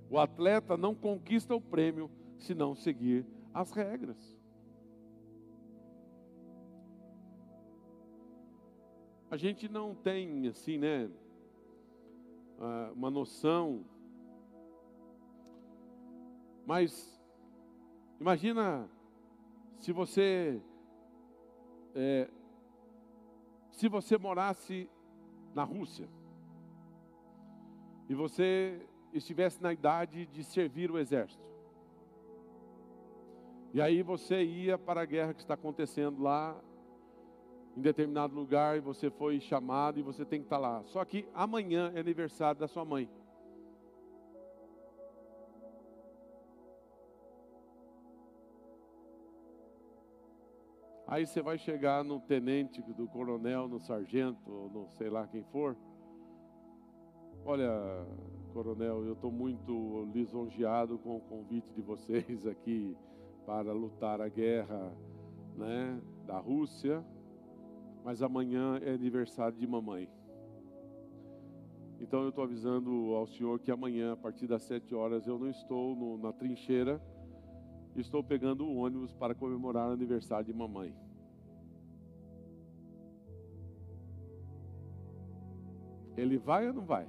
[0.08, 4.40] O atleta não conquista o prêmio se não seguir as regras.
[9.32, 11.10] A gente não tem, assim, né,
[12.60, 13.84] ah, uma noção,
[16.68, 17.20] mas
[18.20, 18.88] imagina
[19.86, 20.60] se você
[21.94, 22.28] é,
[23.70, 24.90] se você morasse
[25.54, 26.10] na Rússia
[28.10, 28.82] e você
[29.14, 31.46] estivesse na idade de servir o exército,
[33.76, 36.60] e aí você ia para a guerra que está acontecendo lá,
[37.78, 40.82] em determinado lugar, e você foi chamado e você tem que estar lá.
[40.86, 43.08] Só que amanhã é aniversário da sua mãe.
[51.16, 55.46] Aí você vai chegar no tenente, do coronel, no sargento, ou no sei lá quem
[55.46, 55.74] for.
[57.46, 57.72] Olha,
[58.52, 62.98] coronel, eu estou muito lisonjeado com o convite de vocês aqui
[63.46, 64.92] para lutar a guerra
[65.56, 67.02] né, da Rússia,
[68.04, 70.10] mas amanhã é aniversário de mamãe.
[71.98, 75.50] Então eu estou avisando ao senhor que amanhã, a partir das sete horas, eu não
[75.50, 77.02] estou no, na trincheira
[78.00, 80.94] estou pegando o ônibus para comemorar o aniversário de mamãe.
[86.18, 87.08] Ele vai ou não vai?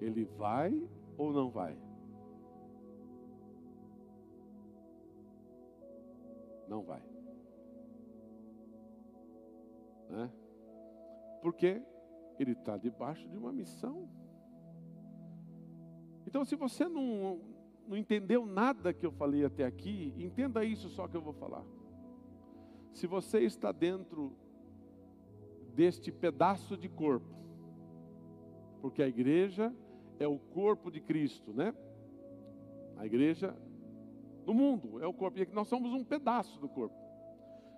[0.00, 1.76] Ele vai ou não vai?
[6.68, 7.02] Não vai.
[10.10, 10.30] Né?
[11.42, 11.82] Porque
[12.38, 14.08] ele está debaixo de uma missão.
[16.26, 17.40] Então, se você não,
[17.86, 21.64] não entendeu nada que eu falei até aqui, entenda isso só que eu vou falar.
[22.92, 24.36] Se você está dentro
[25.74, 27.34] deste pedaço de corpo.
[28.80, 29.74] Porque a igreja
[30.18, 31.74] é o corpo de Cristo, né?
[32.96, 33.56] A igreja
[34.46, 36.94] no mundo é o corpo, e nós somos um pedaço do corpo.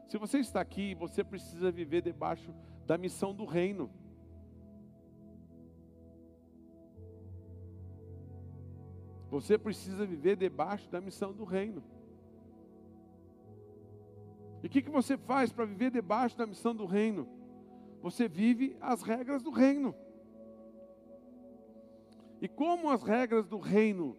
[0.09, 2.55] Se você está aqui, você precisa viver debaixo
[2.86, 3.90] da missão do reino.
[9.30, 11.82] Você precisa viver debaixo da missão do reino.
[14.62, 17.36] E o que, que você faz para viver debaixo da missão do reino?
[18.07, 19.92] Você vive as regras do reino.
[22.40, 24.16] E como as regras do reino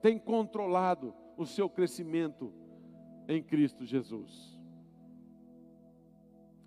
[0.00, 2.50] têm controlado o seu crescimento
[3.28, 4.58] em Cristo Jesus?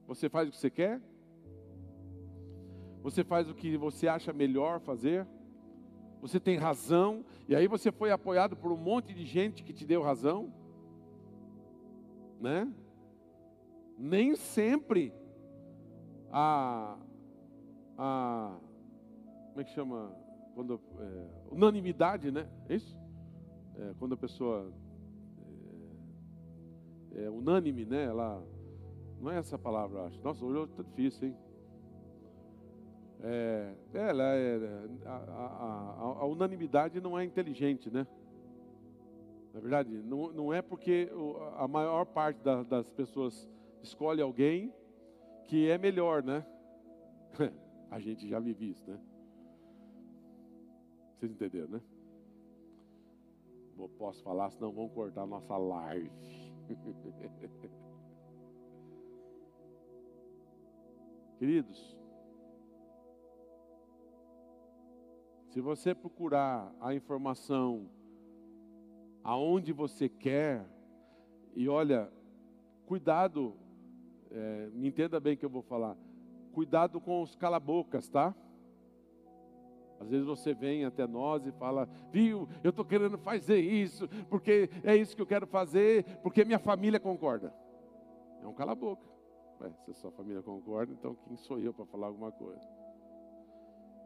[0.06, 1.02] Você faz o que você quer?
[3.02, 5.26] Você faz o que você acha melhor fazer?
[6.22, 9.84] Você tem razão, e aí você foi apoiado por um monte de gente que te
[9.84, 10.54] deu razão?
[12.40, 12.72] Né?
[13.98, 15.12] Nem sempre
[16.32, 16.98] a,
[17.98, 18.58] a
[19.52, 20.16] como é que chama?
[20.56, 22.48] Quando, é, unanimidade, né?
[22.70, 22.98] É isso?
[23.76, 24.72] É, quando a pessoa
[27.14, 28.06] é, é, unânime, né?
[28.06, 28.42] Ela,
[29.20, 30.22] não é essa palavra, acho.
[30.22, 31.38] Nossa, hoje está difícil, hein?
[33.24, 38.08] É, ela é, a, a, a, unanimidade não é inteligente, né?
[39.54, 41.12] Na verdade, não, não é porque
[41.58, 43.48] a maior parte da, das pessoas
[43.84, 44.74] escolhe alguém
[45.48, 46.46] que é melhor, né?
[47.92, 49.00] A gente já vive isso, né?
[51.18, 51.82] Vocês entenderam, né?
[53.78, 56.12] Não posso falar, senão vão cortar nossa live.
[61.38, 61.98] Queridos,
[65.50, 67.90] se você procurar a informação
[69.24, 70.66] aonde você quer,
[71.56, 72.12] e olha,
[72.86, 73.58] cuidado
[74.32, 75.96] é, me entenda bem que eu vou falar.
[76.54, 78.36] Cuidado com os calabocas, tá?
[80.00, 84.70] Às vezes você vem até nós e fala, viu, eu estou querendo fazer isso, porque
[84.84, 87.54] é isso que eu quero fazer, porque minha família concorda.
[88.42, 89.06] É um cala-boca.
[89.86, 92.68] Se sua família concorda, então quem sou eu para falar alguma coisa?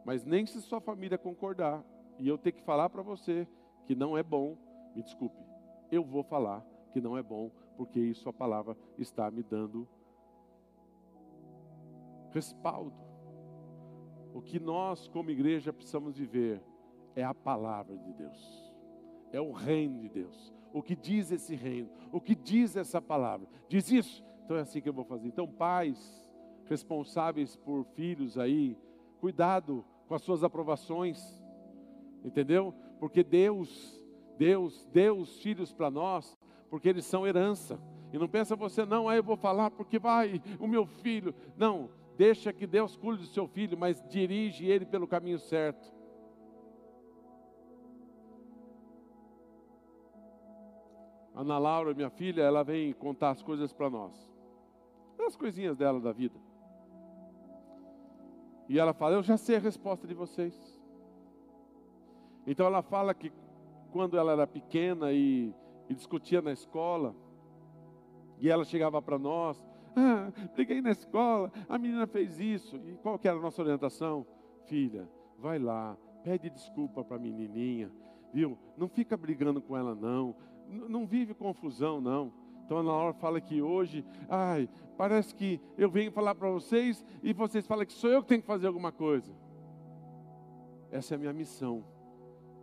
[0.04, 1.82] Mas nem se sua família concordar,
[2.18, 3.48] e eu ter que falar para você
[3.86, 4.56] que não é bom,
[4.94, 5.42] me desculpe,
[5.90, 6.62] eu vou falar
[6.92, 9.88] que não é bom, porque isso a palavra está me dando
[12.36, 12.92] respaldo.
[14.34, 16.62] O que nós, como igreja, precisamos viver
[17.14, 18.74] é a palavra de Deus,
[19.32, 20.52] é o reino de Deus.
[20.72, 24.82] O que diz esse reino, o que diz essa palavra, diz isso, então é assim
[24.82, 25.28] que eu vou fazer.
[25.28, 25.98] Então, pais
[26.66, 28.76] responsáveis por filhos aí,
[29.18, 31.42] cuidado com as suas aprovações,
[32.22, 32.74] entendeu?
[33.00, 33.98] Porque Deus,
[34.36, 36.36] Deus deu os filhos para nós,
[36.68, 37.80] porque eles são herança.
[38.12, 41.34] E não pensa você, não, aí eu vou falar porque vai o meu filho.
[41.56, 45.94] Não, Deixa que Deus cuide do seu filho, mas dirige ele pelo caminho certo.
[51.34, 54.14] Ana Laura, minha filha, ela vem contar as coisas para nós.
[55.26, 56.38] As coisinhas dela da vida.
[58.68, 60.80] E ela fala: Eu já sei a resposta de vocês.
[62.46, 63.30] Então ela fala que
[63.90, 65.52] quando ela era pequena e,
[65.88, 67.14] e discutia na escola,
[68.38, 69.62] e ela chegava para nós,
[69.96, 72.76] ah, briguei na escola, a menina fez isso.
[72.76, 74.26] E qual que era a nossa orientação?
[74.66, 77.90] Filha, vai lá, pede desculpa para a menininha,
[78.30, 78.58] viu?
[78.76, 80.36] Não fica brigando com ela não,
[80.68, 82.30] N não vive confusão não.
[82.66, 84.68] Então na hora fala que hoje, ai,
[84.98, 88.42] parece que eu venho falar para vocês e vocês falam que sou eu que tenho
[88.42, 89.32] que fazer alguma coisa.
[90.90, 91.82] Essa é a minha missão.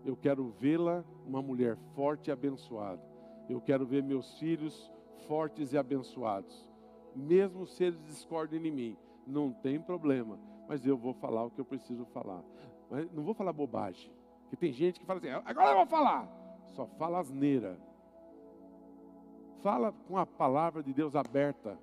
[0.05, 3.01] Eu quero vê-la uma mulher forte e abençoada.
[3.49, 4.91] Eu quero ver meus filhos
[5.25, 6.72] fortes e abençoados
[7.15, 11.59] mesmo se eles discordem de mim, não tem problema, mas eu vou falar o que
[11.59, 12.43] eu preciso falar.
[12.89, 14.11] Mas não vou falar bobagem,
[14.41, 16.27] porque tem gente que fala assim, agora eu vou falar,
[16.73, 17.79] só fala asneira.
[19.61, 21.79] Fala com a palavra de Deus aberta.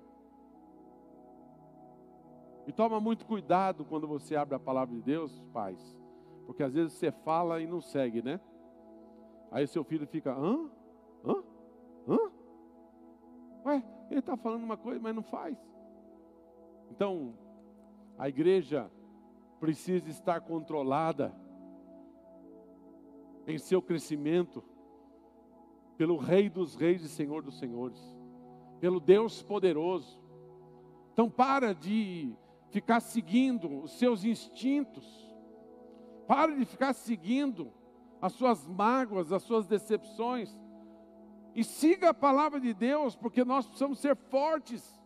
[2.67, 5.97] E toma muito cuidado quando você abre a palavra de Deus, pais,
[6.45, 8.39] porque às vezes você fala e não segue, né?
[9.51, 10.69] Aí seu filho fica, hã?
[11.25, 11.43] Hã?
[12.07, 12.31] Hã?
[13.65, 15.57] Ué, ele está falando uma coisa, mas não faz.
[16.89, 17.33] Então,
[18.17, 18.91] a igreja
[19.59, 21.33] precisa estar controlada
[23.47, 24.63] em seu crescimento
[25.97, 27.99] pelo Rei dos Reis e Senhor dos Senhores,
[28.79, 30.19] pelo Deus poderoso.
[31.13, 32.35] Então, para de
[32.69, 35.05] ficar seguindo os seus instintos,
[36.27, 37.71] para de ficar seguindo
[38.21, 40.60] as suas mágoas, as suas decepções.
[41.53, 45.01] E siga a palavra de Deus, porque nós precisamos ser fortes.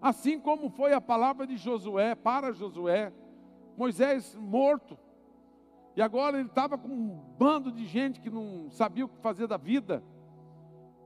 [0.00, 3.12] Assim como foi a palavra de Josué para Josué,
[3.76, 4.98] Moisés morto.
[5.96, 7.08] E agora ele estava com um
[7.38, 10.04] bando de gente que não sabia o que fazer da vida.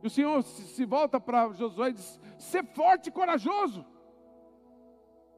[0.03, 3.87] E o Senhor se volta para Josué e diz: Ser forte e corajoso,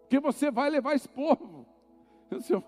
[0.00, 1.66] porque você vai levar esse povo.
[2.32, 2.64] O Senhor,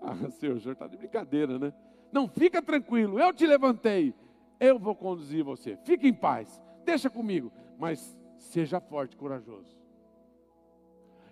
[0.00, 1.74] ah, Senhor, o Senhor está de brincadeira, né?
[2.12, 4.14] Não, fica tranquilo, eu te levantei,
[4.60, 5.76] eu vou conduzir você.
[5.84, 9.76] Fique em paz, deixa comigo, mas seja forte corajoso.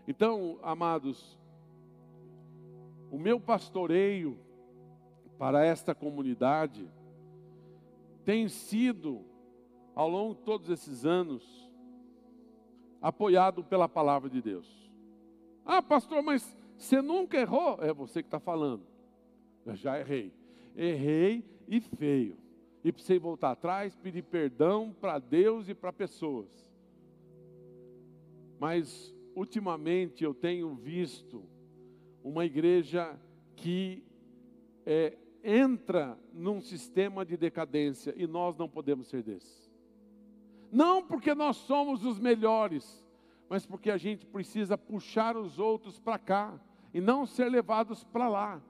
[0.06, 1.38] Então, amados,
[3.10, 4.38] o meu pastoreio
[5.38, 6.88] para esta comunidade
[8.24, 9.24] tem sido,
[9.94, 11.70] ao longo de todos esses anos,
[13.00, 14.90] apoiado pela palavra de Deus.
[15.64, 17.78] Ah, pastor, mas você nunca errou?
[17.80, 18.86] É você que está falando.
[19.64, 20.32] Eu já errei.
[20.76, 22.36] Errei e feio.
[22.86, 26.70] E precisei voltar atrás, pedir perdão para Deus e para pessoas.
[28.60, 31.42] Mas, ultimamente, eu tenho visto
[32.22, 33.18] uma igreja
[33.56, 34.04] que
[34.86, 39.68] é, entra num sistema de decadência e nós não podemos ser desses.
[40.70, 43.04] Não porque nós somos os melhores,
[43.48, 46.60] mas porque a gente precisa puxar os outros para cá
[46.94, 48.62] e não ser levados para lá.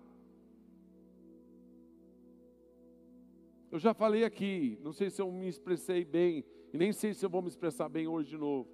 [3.77, 7.27] Eu já falei aqui, não sei se eu me expressei bem, e nem sei se
[7.27, 8.67] eu vou me expressar bem hoje de novo.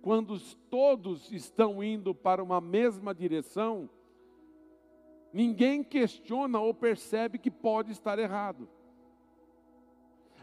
[0.00, 0.36] Quando
[0.68, 3.88] todos estão indo para uma mesma direção,
[5.32, 8.68] ninguém questiona ou percebe que pode estar errado.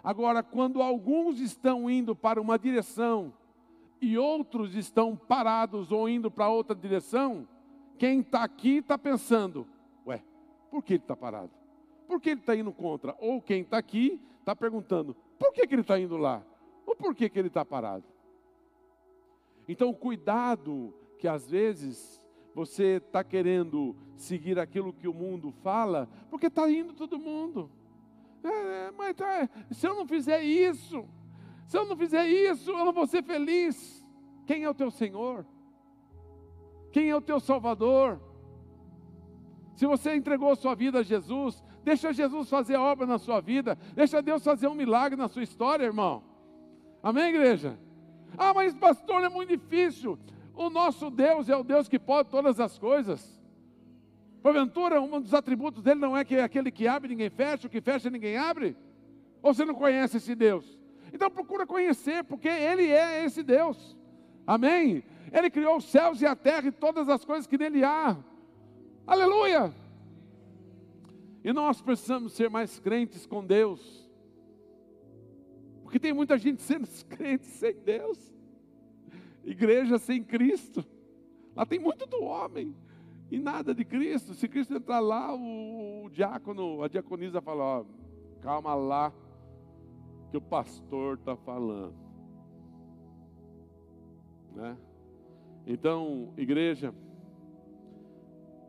[0.02, 3.34] Agora, quando alguns estão indo para uma direção
[4.00, 7.46] e outros estão parados ou indo para outra direção,
[7.98, 9.68] quem está aqui está pensando:
[10.08, 10.24] ué,
[10.72, 11.59] por que ele está parado?
[12.10, 13.16] Por que ele está indo contra?
[13.20, 16.44] Ou quem está aqui está perguntando: por que, que ele está indo lá?
[16.84, 18.04] Ou por que, que ele está parado?
[19.68, 22.20] Então, cuidado, que às vezes
[22.56, 27.70] você está querendo seguir aquilo que o mundo fala, porque está indo todo mundo.
[28.44, 31.08] É, é, mas tá, se eu não fizer isso,
[31.68, 34.04] se eu não fizer isso, eu não vou ser feliz.
[34.48, 35.46] Quem é o teu Senhor?
[36.92, 38.20] Quem é o teu Salvador?
[39.76, 43.78] Se você entregou sua vida a Jesus, deixa Jesus fazer a obra na sua vida,
[43.96, 46.24] deixa Deus fazer um milagre na sua história, irmão.
[47.02, 47.78] Amém, igreja?
[48.38, 50.20] Ah, mas pastor, é muito difícil.
[50.56, 53.40] O nosso Deus é o Deus que pode todas as coisas.
[54.42, 57.70] Porventura, um dos atributos dele não é que é aquele que abre ninguém fecha, o
[57.70, 58.76] que fecha ninguém abre?
[59.42, 60.78] Ou você não conhece esse Deus?
[61.14, 63.98] Então procura conhecer, porque Ele é esse Deus.
[64.46, 65.04] Amém?
[65.32, 68.18] Ele criou os céus e a terra e todas as coisas que nele há.
[69.06, 69.74] Aleluia!
[71.44, 74.10] E nós precisamos ser mais crentes com Deus.
[75.84, 78.34] Porque tem muita gente sendo crente sem Deus.
[79.44, 80.86] Igreja sem Cristo.
[81.56, 82.76] Lá tem muito do homem
[83.32, 84.34] e nada de Cristo.
[84.34, 87.86] Se Cristo entrar lá, o, o diácono, a diaconisa fala: ó,
[88.42, 89.14] calma lá,
[90.30, 91.96] que o pastor está falando.
[94.56, 94.78] Né?
[95.66, 96.94] Então, igreja,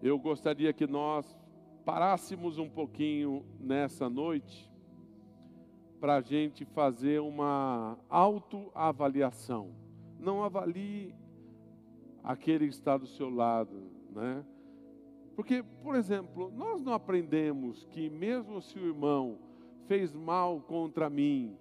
[0.03, 1.40] eu gostaria que nós
[1.85, 4.71] parássemos um pouquinho nessa noite
[6.01, 9.75] para a gente fazer uma autoavaliação.
[10.19, 11.15] Não avalie
[12.23, 14.45] aquele que está do seu lado, né?
[15.37, 19.39] Porque, por exemplo, nós não aprendemos que mesmo se o irmão
[19.87, 21.57] fez mal contra mim,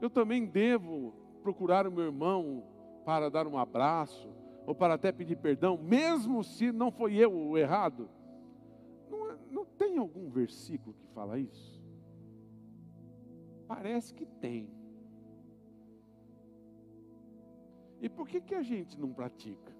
[0.00, 1.12] eu também devo
[1.42, 2.64] procurar o meu irmão
[3.04, 4.28] para dar um abraço,
[4.68, 8.06] ou para até pedir perdão, mesmo se não foi eu o errado.
[9.08, 11.82] Não, é, não tem algum versículo que fala isso?
[13.66, 14.70] Parece que tem.
[18.02, 19.74] E por que, que a gente não pratica?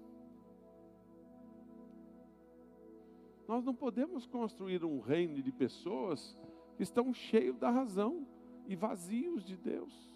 [3.47, 6.35] Nós não podemos construir um reino de pessoas
[6.75, 8.25] que estão cheios da razão
[8.65, 10.11] e vazios de Deus.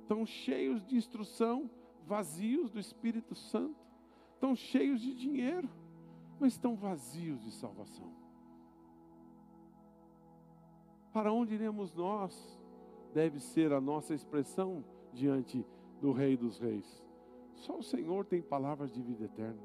[0.00, 1.70] Estão cheios de instrução,
[2.08, 3.86] vazios do Espírito Santo.
[4.32, 5.68] Estão cheios de dinheiro,
[6.40, 8.12] mas estão vazios de salvação.
[11.12, 12.58] Para onde iremos nós?
[13.12, 15.64] Deve ser a nossa expressão diante
[16.00, 17.04] do Rei dos Reis.
[17.54, 19.60] Só o Senhor tem palavras de vida eterna.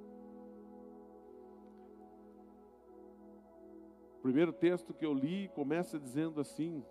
[4.18, 6.84] O primeiro texto que eu li começa dizendo assim: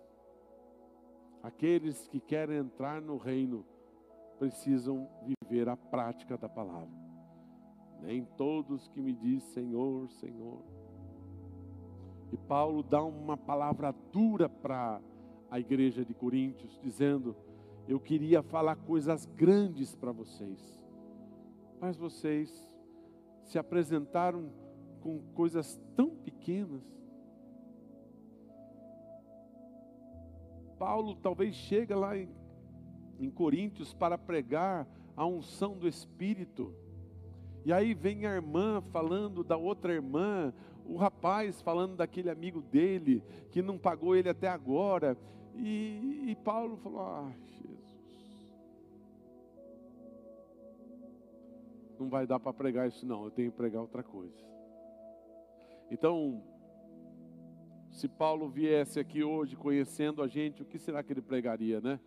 [1.41, 3.65] aqueles que querem entrar no reino
[4.39, 6.89] precisam viver a prática da palavra.
[8.01, 10.61] Nem todos que me dizem Senhor, Senhor.
[12.31, 14.99] E Paulo dá uma palavra dura para
[15.49, 17.35] a igreja de Coríntios, dizendo:
[17.87, 20.81] eu queria falar coisas grandes para vocês,
[21.79, 22.49] mas vocês
[23.43, 24.49] se apresentaram
[25.01, 26.81] com coisas tão pequenas.
[30.79, 32.29] Paulo talvez chega lá em,
[33.19, 36.73] em Coríntios para pregar a unção do Espírito.
[37.65, 40.53] E aí vem a irmã falando da outra irmã,
[40.85, 45.17] o rapaz falando daquele amigo dele que não pagou ele até agora.
[45.55, 48.47] E, e Paulo falou: Ah, Jesus,
[51.99, 54.43] não vai dar para pregar isso, não, eu tenho que pregar outra coisa.
[55.89, 56.43] Então,
[57.91, 61.99] se Paulo viesse aqui hoje conhecendo a gente, o que será que ele pregaria, né?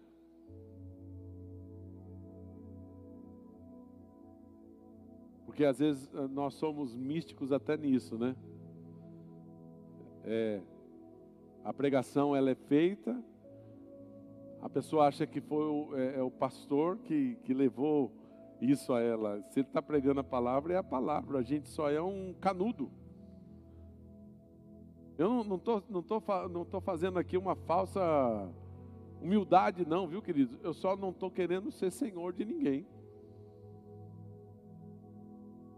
[5.57, 8.37] Porque às vezes eh, nós somos místicos até nisso, né?
[10.23, 10.61] É,
[11.65, 13.19] a pregação ela é feita,
[14.61, 18.13] a pessoa acha que foi o, é, é o pastor que, que levou
[18.61, 19.43] isso a ela.
[19.49, 22.91] Se ele está pregando a palavra, é a palavra, a gente só é um canudo.
[25.17, 28.03] Eu não estou não tô, não tô, fazendo aqui uma falsa
[29.23, 30.59] humildade, não, viu, querido?
[30.63, 32.87] Eu só não estou querendo ser senhor de ninguém.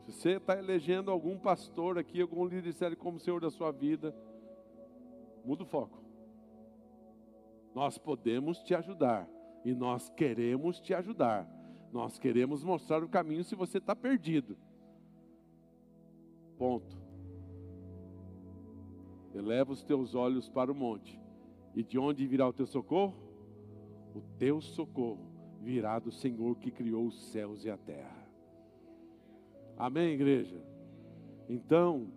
[0.08, 4.16] Se você está elegendo algum pastor aqui, algum líder como senhor da sua vida,
[5.44, 6.02] muda o foco.
[7.74, 9.28] Nós podemos te ajudar
[9.66, 11.46] e nós queremos te ajudar.
[11.92, 14.56] Nós queremos mostrar o caminho se você está perdido.
[16.56, 16.96] Ponto.
[19.34, 21.20] Eleva os teus olhos para o monte.
[21.74, 23.14] E de onde virá o teu socorro?
[24.14, 25.28] O teu socorro
[25.60, 28.27] virá do Senhor que criou os céus e a terra.
[29.78, 30.60] Amém, igreja?
[31.48, 32.12] Então,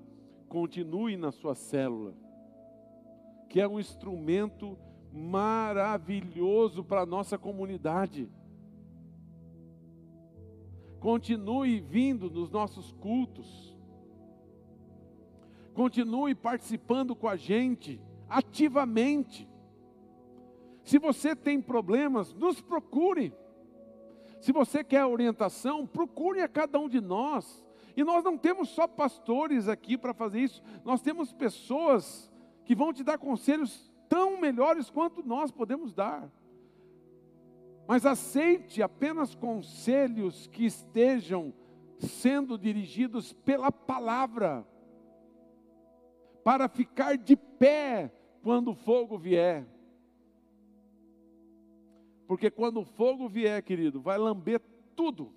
[0.49, 2.13] continue na sua célula,
[3.47, 4.77] que é um instrumento
[5.13, 8.29] maravilhoso para a nossa comunidade.
[10.99, 13.71] Continue vindo nos nossos cultos
[15.73, 17.99] Continue participando com a gente
[18.29, 19.49] ativamente.
[20.83, 23.33] Se você tem problemas, nos procure.
[24.41, 27.63] Se você quer orientação, procure a cada um de nós.
[27.95, 32.31] E nós não temos só pastores aqui para fazer isso, nós temos pessoas
[32.65, 36.29] que vão te dar conselhos tão melhores quanto nós podemos dar.
[37.87, 41.53] Mas aceite apenas conselhos que estejam
[41.99, 44.65] sendo dirigidos pela palavra
[46.43, 48.11] para ficar de pé
[48.41, 49.67] quando o fogo vier.
[52.31, 54.61] Porque quando o fogo vier, querido, vai lamber
[54.95, 55.33] tudo.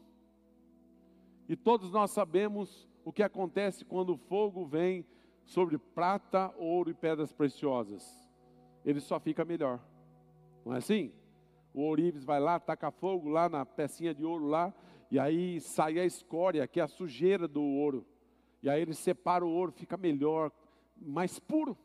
[1.49, 5.05] E todos nós sabemos o que acontece quando o fogo vem
[5.45, 8.25] sobre prata, ouro e pedras preciosas.
[8.85, 9.81] Ele só fica melhor.
[10.65, 11.13] Não é assim?
[11.73, 14.73] O ourives vai lá, taca fogo lá na pecinha de ouro lá,
[15.11, 18.07] e aí sai a escória, que é a sujeira do ouro.
[18.63, 20.53] E aí ele separa o ouro, fica melhor,
[20.97, 21.77] mais puro.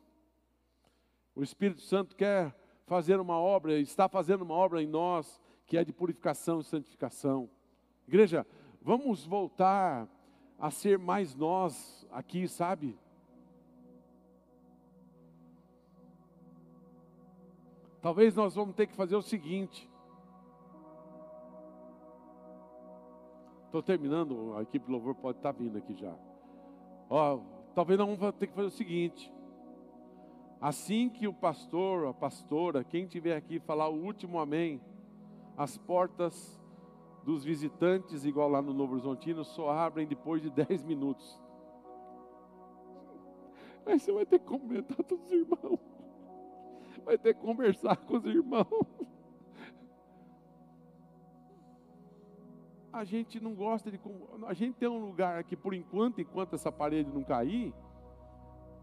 [1.34, 2.54] O Espírito Santo quer
[2.90, 7.48] fazer uma obra, está fazendo uma obra em nós, que é de purificação e santificação.
[8.08, 8.44] Igreja,
[8.82, 10.08] vamos voltar
[10.58, 12.98] a ser mais nós aqui, sabe?
[18.02, 19.88] Talvez nós vamos ter que fazer o seguinte.
[23.66, 26.12] Estou terminando, a equipe louvor pode estar vindo aqui já.
[27.08, 27.38] Ó,
[27.72, 29.32] talvez nós vamos ter que fazer o seguinte:
[30.60, 34.80] assim que o pastor, a pastora, quem tiver aqui falar o último amém,
[35.56, 36.60] as portas
[37.24, 41.40] dos visitantes, igual lá no Novo Horizontino, só abrem depois de 10 minutos.
[43.86, 45.80] Aí você vai ter que comentar com os irmãos,
[47.04, 48.86] vai ter que conversar com os irmãos.
[52.92, 53.98] a gente não gosta de.
[54.46, 57.72] A gente tem um lugar aqui, por enquanto, enquanto essa parede não cair,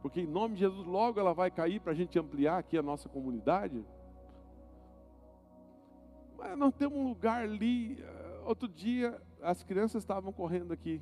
[0.07, 2.81] porque em nome de Jesus logo ela vai cair para a gente ampliar aqui a
[2.81, 3.85] nossa comunidade.
[6.37, 8.01] Mas nós temos um lugar ali.
[8.01, 11.01] Eh, outro dia as crianças estavam correndo aqui.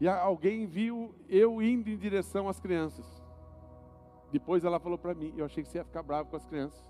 [0.00, 3.06] E alguém viu eu indo em direção às crianças.
[4.32, 6.82] Depois ela falou para mim, eu achei que você ia ficar bravo com as crianças.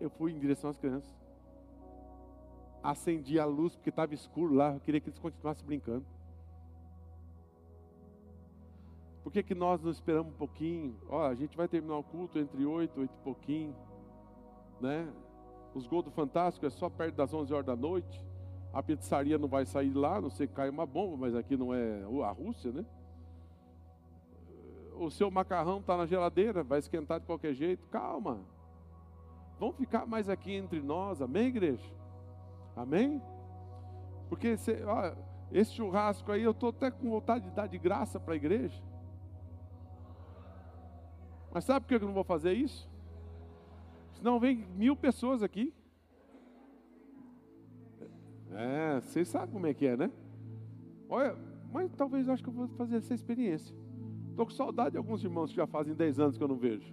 [0.00, 1.14] Eu fui em direção às crianças
[2.82, 6.06] acendi a luz porque estava escuro lá, eu queria que eles continuassem brincando.
[9.28, 10.96] Por que, que nós não esperamos um pouquinho?
[11.06, 13.76] Ó, a gente vai terminar o culto entre oito, oito e pouquinho,
[14.80, 15.06] né?
[15.74, 18.26] Os gols do Fantástico é só perto das 11 horas da noite.
[18.72, 21.74] A pizzaria não vai sair lá, não sei que cai uma bomba, mas aqui não
[21.74, 22.86] é a Rússia, né?
[24.98, 27.86] O seu macarrão está na geladeira, vai esquentar de qualquer jeito.
[27.88, 28.40] Calma.
[29.60, 31.92] vão ficar mais aqui entre nós, amém, igreja?
[32.74, 33.20] Amém?
[34.30, 35.14] Porque cê, ó,
[35.52, 38.87] esse churrasco aí, eu estou até com vontade de dar de graça para a igreja.
[41.52, 42.88] Mas sabe por que eu não vou fazer isso?
[44.12, 45.72] Senão vem mil pessoas aqui.
[48.50, 50.10] É, vocês sabem como é que é, né?
[51.08, 51.36] Olha,
[51.72, 53.74] mas talvez acho que eu vou fazer essa experiência.
[54.30, 56.92] Estou com saudade de alguns irmãos que já fazem 10 anos que eu não vejo.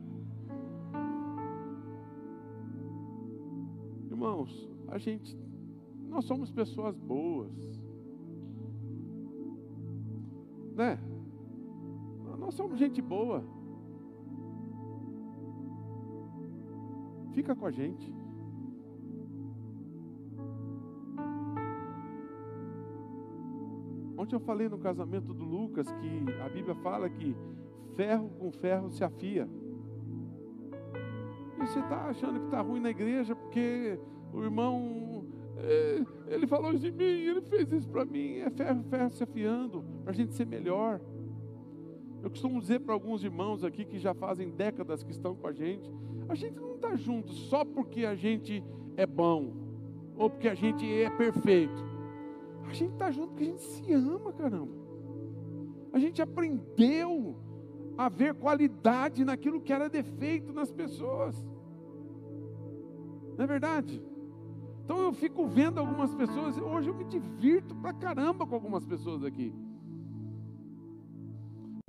[4.09, 5.37] Irmãos, a gente,
[6.09, 7.51] nós somos pessoas boas.
[10.75, 10.99] Né?
[12.37, 13.43] Nós somos gente boa.
[17.35, 18.13] Fica com a gente.
[24.17, 27.35] Ontem eu falei no casamento do Lucas que a Bíblia fala que
[27.97, 29.49] ferro com ferro se afia.
[31.57, 33.99] E você está achando que está ruim na igreja porque
[34.33, 35.25] o irmão,
[35.57, 38.37] é, ele falou isso de mim, ele fez isso para mim.
[38.37, 41.01] É ferro, ferro se afiando, para a gente ser melhor.
[42.23, 45.51] Eu costumo dizer para alguns irmãos aqui que já fazem décadas que estão com a
[45.51, 45.93] gente,
[46.29, 48.63] a gente não está junto só porque a gente
[48.95, 49.53] é bom,
[50.15, 51.83] ou porque a gente é perfeito.
[52.67, 54.71] A gente está junto porque a gente se ama, caramba.
[55.91, 57.35] A gente aprendeu
[57.97, 61.35] a ver qualidade naquilo que era defeito nas pessoas.
[63.37, 64.01] Não é verdade?
[64.83, 69.23] Então eu fico vendo algumas pessoas, hoje eu me divirto pra caramba com algumas pessoas
[69.23, 69.53] aqui.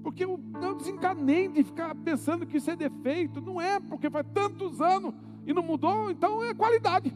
[0.07, 3.41] Porque eu não desencanei de ficar pensando que isso é defeito.
[3.41, 5.13] Não é, porque faz tantos anos
[5.45, 7.13] e não mudou, então é qualidade.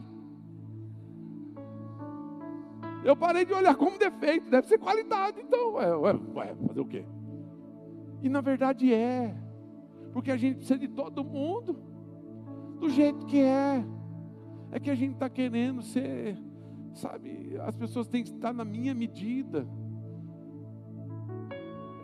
[3.01, 6.85] Eu parei de olhar como defeito, deve ser qualidade, então, ué, ué, ué, fazer o
[6.85, 7.05] quê?
[8.21, 9.37] E na verdade é,
[10.11, 11.77] porque a gente precisa de todo mundo,
[12.77, 13.85] do jeito que é.
[14.69, 16.37] É que a gente está querendo ser,
[16.93, 19.65] sabe, as pessoas têm que estar na minha medida.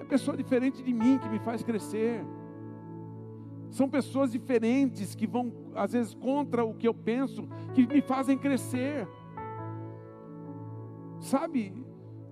[0.07, 2.25] Pessoa diferente de mim que me faz crescer.
[3.69, 8.37] São pessoas diferentes que vão, às vezes, contra o que eu penso, que me fazem
[8.37, 9.07] crescer.
[11.19, 11.73] Sabe?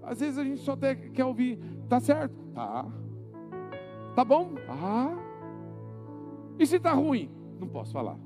[0.02, 0.78] Às vezes a gente só
[1.14, 1.60] quer ouvir,
[1.90, 2.36] tá certo?
[2.54, 2.86] Tá.
[4.16, 4.54] Tá bom?
[4.70, 5.14] Ah.
[6.58, 7.30] E se tá ruim?
[7.60, 8.18] Não posso falar.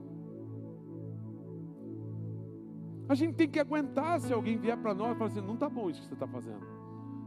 [3.07, 5.67] A gente tem que aguentar se alguém vier para nós e falar assim, não tá
[5.67, 6.61] bom isso que você está fazendo.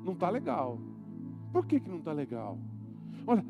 [0.04, 0.78] Não tá legal.
[1.52, 2.58] Por que, que não tá legal?
[3.26, 3.44] Olha,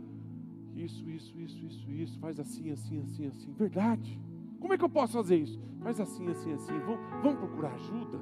[0.75, 3.53] isso, isso, isso, isso, isso, faz assim, assim, assim, assim.
[3.53, 4.21] Verdade.
[4.61, 5.61] Como é que eu posso fazer isso?
[5.81, 6.79] Faz assim, assim, assim.
[6.81, 8.19] Vamos, vamos procurar ajuda.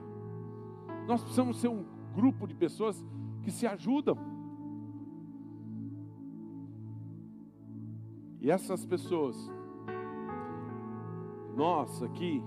[1.06, 3.04] Nós precisamos ser um grupo de pessoas
[3.42, 4.18] que se ajudam.
[8.40, 9.36] E essas pessoas,
[11.54, 12.42] nós aqui,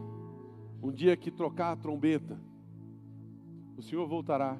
[0.82, 2.40] um dia que trocar a trombeta,
[3.78, 4.58] o Senhor voltará.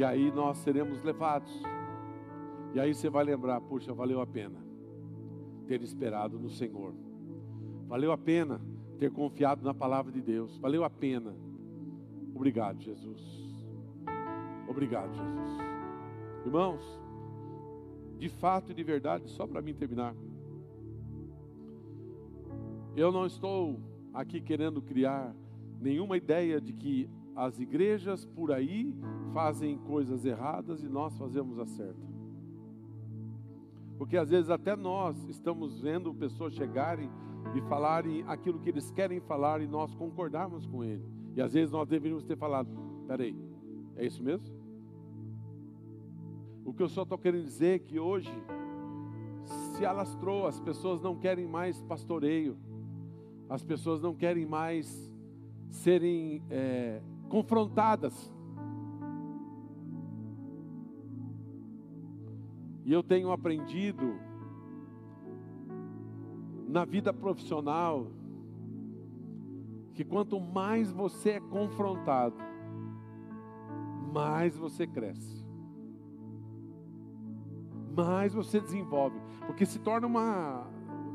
[0.00, 1.52] E aí nós seremos levados.
[2.72, 4.56] E aí você vai lembrar, puxa, valeu a pena
[5.66, 6.94] ter esperado no Senhor.
[7.86, 8.62] Valeu a pena
[8.98, 10.56] ter confiado na palavra de Deus.
[10.56, 11.36] Valeu a pena.
[12.34, 13.20] Obrigado, Jesus.
[14.66, 15.58] Obrigado, Jesus.
[16.46, 16.98] Irmãos,
[18.16, 20.14] de fato e de verdade, só para mim terminar.
[22.96, 23.78] Eu não estou
[24.14, 25.36] aqui querendo criar
[25.78, 27.06] nenhuma ideia de que
[27.40, 28.94] as igrejas por aí
[29.32, 32.06] fazem coisas erradas e nós fazemos a certa.
[33.96, 37.10] Porque às vezes até nós estamos vendo pessoas chegarem
[37.54, 41.02] e falarem aquilo que eles querem falar e nós concordarmos com ele.
[41.34, 42.68] E às vezes nós deveríamos ter falado:
[43.06, 43.34] peraí,
[43.96, 44.54] é isso mesmo?
[46.62, 48.30] O que eu só estou querendo dizer é que hoje
[49.76, 52.58] se alastrou, as pessoas não querem mais pastoreio,
[53.48, 55.10] as pessoas não querem mais
[55.70, 57.00] serem é,
[57.30, 58.30] confrontadas.
[62.84, 64.18] E eu tenho aprendido
[66.68, 68.08] na vida profissional,
[69.94, 72.36] que quanto mais você é confrontado,
[74.12, 75.46] mais você cresce.
[77.96, 80.66] Mais você desenvolve, porque se torna uma,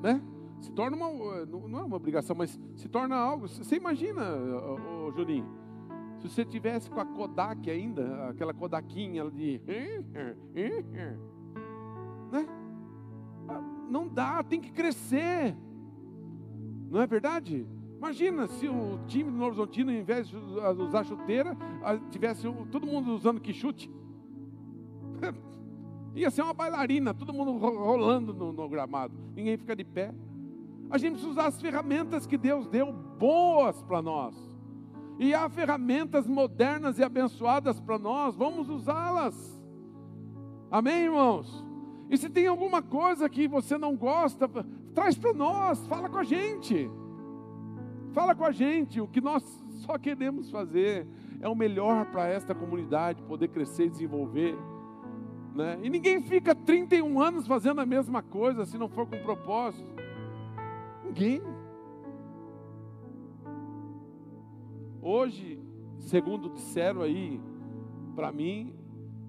[0.01, 0.22] né?
[0.61, 3.47] Se torna uma, não é uma obrigação, mas se torna algo.
[3.47, 5.64] Você imagina, ô, Juninho,
[6.28, 9.61] se você tivesse com a Kodak ainda, aquela Kodakinha de,
[12.32, 12.47] né?
[13.89, 15.55] não dá, tem que crescer.
[16.89, 17.67] Não é verdade?
[17.97, 21.57] Imagina se o time do Novo Horizontino, ao invés de usar chuteira,
[22.11, 23.89] tivesse todo mundo usando que chute.
[26.15, 29.13] Ia ser uma bailarina, todo mundo rolando no, no, gramado.
[29.36, 30.13] Ninguém fica de pé.
[30.89, 34.55] A gente precisa usar as ferramentas que Deus deu boas para nós.
[35.18, 39.61] E há ferramentas modernas e abençoadas para nós, vamos usá-las.
[40.70, 41.66] Amém, irmãos?
[42.09, 44.49] E se tem alguma coisa que você não gosta,
[44.93, 46.89] traz para nós, fala com a gente.
[48.11, 49.43] Fala com a gente, o que nós
[49.86, 51.07] só queremos fazer
[51.41, 54.57] é o melhor para esta comunidade poder crescer e desenvolver.
[55.53, 55.80] Né?
[55.84, 59.95] E ninguém fica 31 anos fazendo a mesma coisa se não for com propósito.
[61.03, 61.41] Ninguém.
[65.08, 65.60] Hoje,
[65.99, 67.39] segundo disseram aí,
[68.16, 68.74] para mim,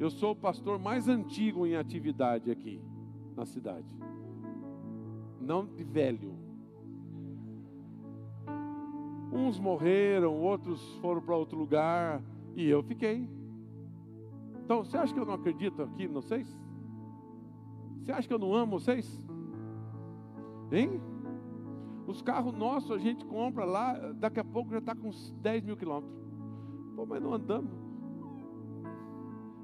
[0.01, 2.81] eu sou o pastor mais antigo em atividade aqui
[3.37, 3.87] na cidade.
[5.39, 6.35] Não de velho.
[9.31, 12.23] Uns morreram, outros foram para outro lugar
[12.55, 13.29] e eu fiquei.
[14.65, 16.49] Então, você acha que eu não acredito aqui em vocês?
[18.01, 19.23] Você acha que eu não amo vocês?
[20.73, 20.99] Hein?
[22.07, 25.65] Os carros nossos a gente compra lá, daqui a pouco já está com uns 10
[25.65, 26.17] mil quilômetros.
[26.95, 27.73] Pô, mas não andamos.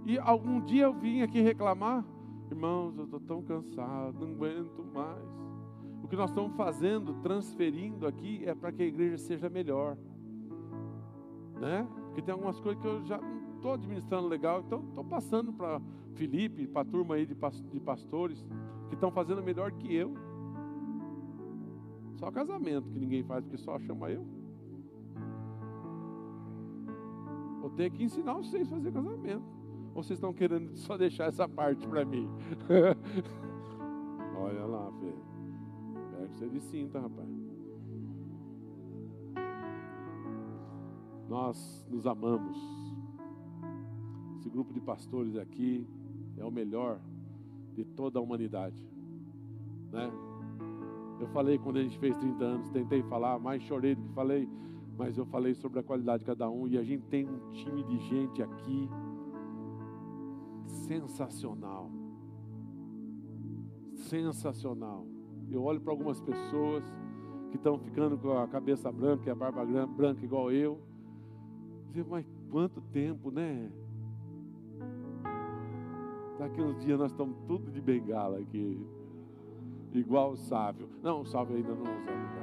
[0.05, 2.05] E algum dia eu vim aqui reclamar,
[2.51, 5.23] irmãos, eu estou tão cansado, não aguento mais.
[6.03, 9.97] O que nós estamos fazendo, transferindo aqui, é para que a igreja seja melhor.
[11.61, 11.87] Né?
[12.07, 15.81] Porque tem algumas coisas que eu já não estou administrando legal, então estou passando para
[16.15, 18.45] Felipe, para a turma aí de pastores,
[18.89, 20.32] que estão fazendo melhor que eu.
[22.23, 24.25] Só casamento que ninguém faz porque só chama eu.
[27.61, 29.43] Vou ter que ensinar vocês a fazer casamento.
[29.93, 32.29] Ou vocês estão querendo só deixar essa parte para mim?
[34.39, 35.13] Olha lá, Fê.
[36.05, 37.29] Espero que você de cinta, rapaz.
[41.29, 42.57] Nós nos amamos.
[44.39, 45.85] Esse grupo de pastores aqui
[46.37, 47.01] é o melhor
[47.75, 48.81] de toda a humanidade.
[49.91, 50.32] Né?
[51.23, 54.49] Eu falei quando a gente fez 30 anos, tentei falar, mais chorei do que falei,
[54.99, 57.85] mas eu falei sobre a qualidade de cada um e a gente tem um time
[57.85, 58.91] de gente aqui
[60.67, 61.89] sensacional.
[63.95, 65.07] Sensacional.
[65.49, 66.83] Eu olho para algumas pessoas
[67.51, 70.81] que estão ficando com a cabeça branca e a barba branca igual eu.
[71.87, 73.71] Dizer, mas quanto tempo, né?
[76.37, 78.85] Daqui uns dias nós estamos tudo de bengala aqui
[79.99, 80.89] igual o sábio.
[81.03, 82.43] Não, o sábio ainda não usa lugar.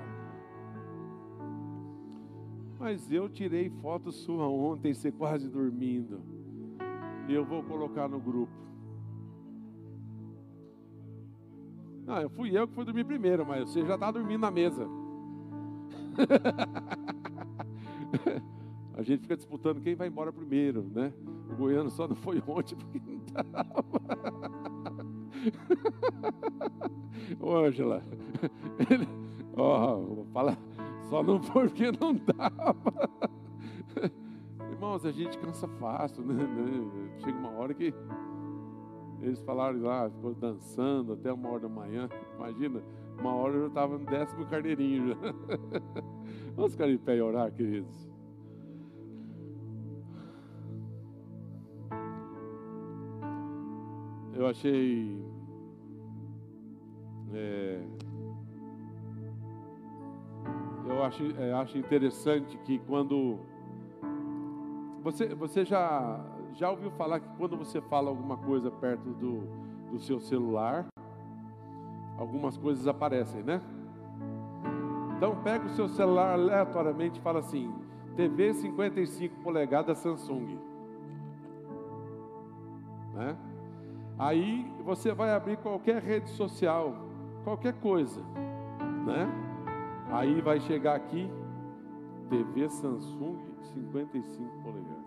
[2.80, 6.22] Mas eu tirei foto sua ontem, você quase dormindo.
[7.28, 8.54] E eu vou colocar no grupo.
[12.06, 14.88] Não, eu fui eu que fui dormir primeiro, mas você já está dormindo na mesa.
[18.96, 21.14] A gente fica disputando quem vai embora primeiro, né?
[21.50, 23.86] O Goiano só não foi ontem porque não estava.
[27.40, 28.04] Ô, Ângela,
[29.56, 30.00] ó,
[30.34, 30.58] fala,
[31.10, 32.76] só não foi porque não dava.
[34.72, 36.36] Irmãos, a gente cansa fácil, né?
[37.20, 37.94] Chega uma hora que
[39.22, 42.10] eles falaram lá, ficou dançando até uma hora da manhã.
[42.36, 42.82] Imagina,
[43.20, 45.10] uma hora eu estava no décimo carneirinho.
[45.10, 45.16] Já.
[46.56, 48.10] Vamos ficar em pé e orar, queridos.
[54.34, 55.22] Eu achei
[57.34, 57.82] é,
[60.88, 63.40] eu acho, é, acho interessante que quando
[65.04, 66.20] você, você já,
[66.54, 69.44] já ouviu falar que quando você fala alguma coisa perto do,
[69.92, 70.88] do seu celular,
[72.18, 73.62] algumas coisas aparecem, né?
[75.16, 77.74] Então pega o seu celular aleatoriamente e fala assim:
[78.16, 80.58] TV 55 polegadas Samsung.
[83.14, 83.38] Né?
[84.18, 87.09] Aí você vai abrir qualquer rede social
[87.44, 88.22] qualquer coisa,
[89.06, 89.28] né?
[90.12, 91.30] Aí vai chegar aqui,
[92.30, 93.38] TV Samsung
[93.74, 95.00] 55 polegadas.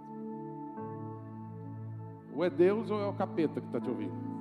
[2.34, 4.32] Ou é Deus ou é o capeta que está te ouvindo?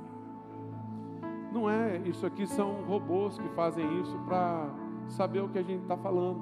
[1.51, 4.69] Não é, isso aqui são robôs que fazem isso para
[5.09, 6.41] saber o que a gente está falando.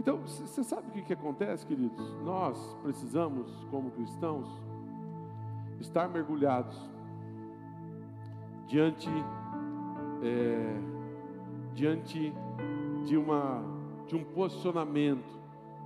[0.00, 2.14] Então, você sabe o que, que acontece, queridos?
[2.22, 4.48] Nós precisamos, como cristãos,
[5.80, 6.93] estar mergulhados
[8.74, 9.08] diante,
[10.20, 10.76] é,
[11.74, 12.34] diante
[13.04, 13.62] de, uma,
[14.08, 15.24] de um posicionamento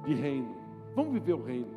[0.06, 0.56] de reino.
[0.96, 1.68] Vamos viver o reino.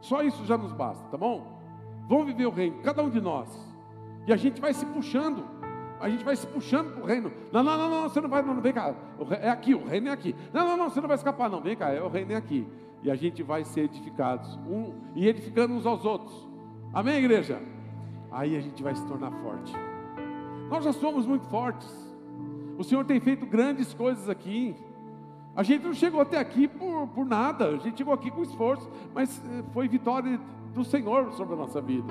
[0.00, 1.60] Só isso já nos basta, tá bom?
[2.08, 3.46] Vamos viver o reino, cada um de nós.
[4.26, 5.44] E a gente vai se puxando.
[6.00, 7.30] A gente vai se puxando para o reino.
[7.52, 8.94] Não, não, não, não, você não vai, não, vem cá.
[9.38, 10.34] É aqui, o reino é aqui.
[10.50, 11.60] Não, não, não, você não vai escapar, não.
[11.60, 12.66] Vem cá, é o reino é aqui.
[13.02, 16.48] E a gente vai ser edificados, um, e edificando uns aos outros.
[16.90, 17.60] Amém, igreja?
[18.30, 19.74] Aí a gente vai se tornar forte.
[20.72, 21.86] Nós já somos muito fortes.
[22.78, 24.74] O Senhor tem feito grandes coisas aqui.
[25.54, 28.90] A gente não chegou até aqui por, por nada, a gente chegou aqui com esforço,
[29.14, 30.40] mas eh, foi vitória
[30.72, 32.10] do Senhor sobre a nossa vida.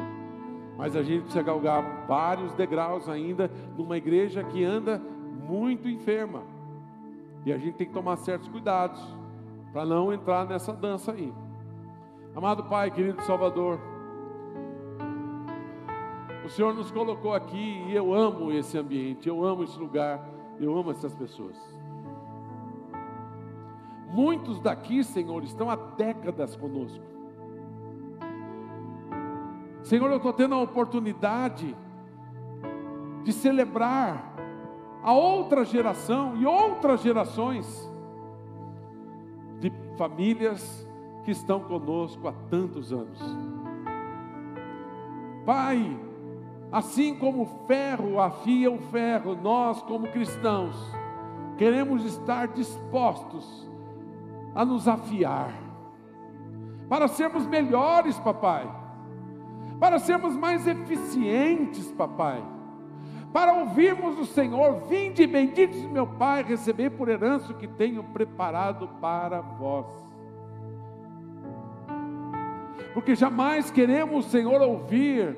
[0.77, 5.01] Mas a gente precisa galgar vários degraus ainda numa igreja que anda
[5.49, 6.43] muito enferma.
[7.43, 9.01] E a gente tem que tomar certos cuidados
[9.73, 11.33] para não entrar nessa dança aí.
[12.35, 13.79] Amado Pai, querido Salvador,
[16.51, 20.21] Senhor nos colocou aqui e eu amo esse ambiente, eu amo esse lugar,
[20.59, 21.55] eu amo essas pessoas.
[24.09, 27.03] Muitos daqui, Senhor, estão há décadas conosco.
[29.81, 31.73] Senhor, eu estou tendo a oportunidade
[33.23, 34.35] de celebrar
[35.01, 37.89] a outra geração e outras gerações
[39.61, 40.85] de famílias
[41.23, 43.19] que estão conosco há tantos anos.
[45.45, 46.10] Pai,
[46.71, 50.75] assim como o ferro afia o ferro, nós, como cristãos,
[51.57, 53.69] queremos estar dispostos
[54.55, 55.53] a nos afiar,
[56.87, 58.69] para sermos melhores, papai,
[59.79, 62.41] para sermos mais eficientes, papai,
[63.33, 68.89] para ouvirmos o Senhor, vinde benditos meu Pai, receber por herança o que tenho preparado
[68.99, 69.87] para vós.
[72.93, 75.37] Porque jamais queremos, Senhor, ouvir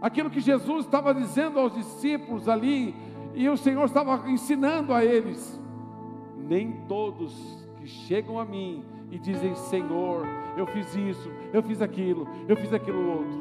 [0.00, 2.94] aquilo que Jesus estava dizendo aos discípulos ali,
[3.34, 5.60] e o Senhor estava ensinando a eles.
[6.36, 12.26] Nem todos que chegam a mim e dizem: Senhor, eu fiz isso, eu fiz aquilo,
[12.48, 13.40] eu fiz aquilo outro,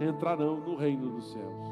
[0.00, 1.68] entrarão no reino dos céus.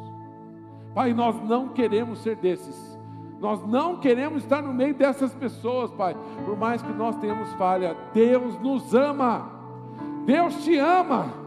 [0.94, 2.96] Pai, nós não queremos ser desses.
[3.38, 6.16] Nós não queremos estar no meio dessas pessoas, Pai.
[6.46, 9.50] Por mais que nós tenhamos falha, Deus nos ama.
[10.24, 11.45] Deus te ama.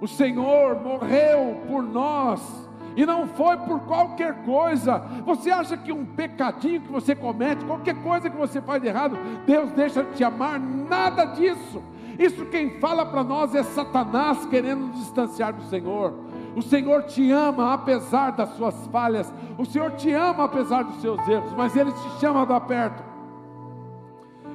[0.00, 4.98] O Senhor morreu por nós e não foi por qualquer coisa.
[5.24, 9.18] Você acha que um pecadinho que você comete, qualquer coisa que você faz de errado,
[9.46, 10.58] Deus deixa de te amar?
[10.58, 11.82] Nada disso.
[12.18, 16.12] Isso quem fala para nós é Satanás querendo nos distanciar do Senhor.
[16.56, 21.28] O Senhor te ama apesar das suas falhas, o Senhor te ama apesar dos seus
[21.28, 23.04] erros, mas Ele te chama para perto.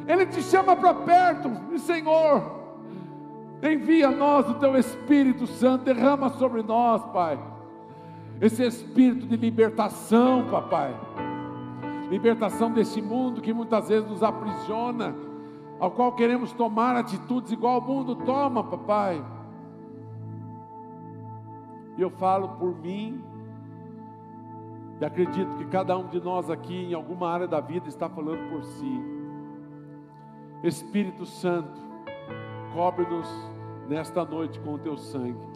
[0.06, 1.50] Ele te chama para perto,
[1.80, 2.63] Senhor,
[3.64, 7.40] envia a nós o teu Espírito Santo, derrama sobre nós, Pai
[8.44, 10.94] esse espírito de libertação, papai.
[12.10, 15.16] Libertação desse mundo que muitas vezes nos aprisiona,
[15.80, 19.24] ao qual queremos tomar atitudes igual o mundo toma, papai.
[21.98, 23.24] E eu falo por mim,
[25.00, 28.50] e acredito que cada um de nós aqui, em alguma área da vida, está falando
[28.50, 29.02] por si.
[30.64, 31.80] Espírito Santo,
[32.74, 33.53] cobre-nos
[33.88, 35.48] nesta noite com o teu sangue.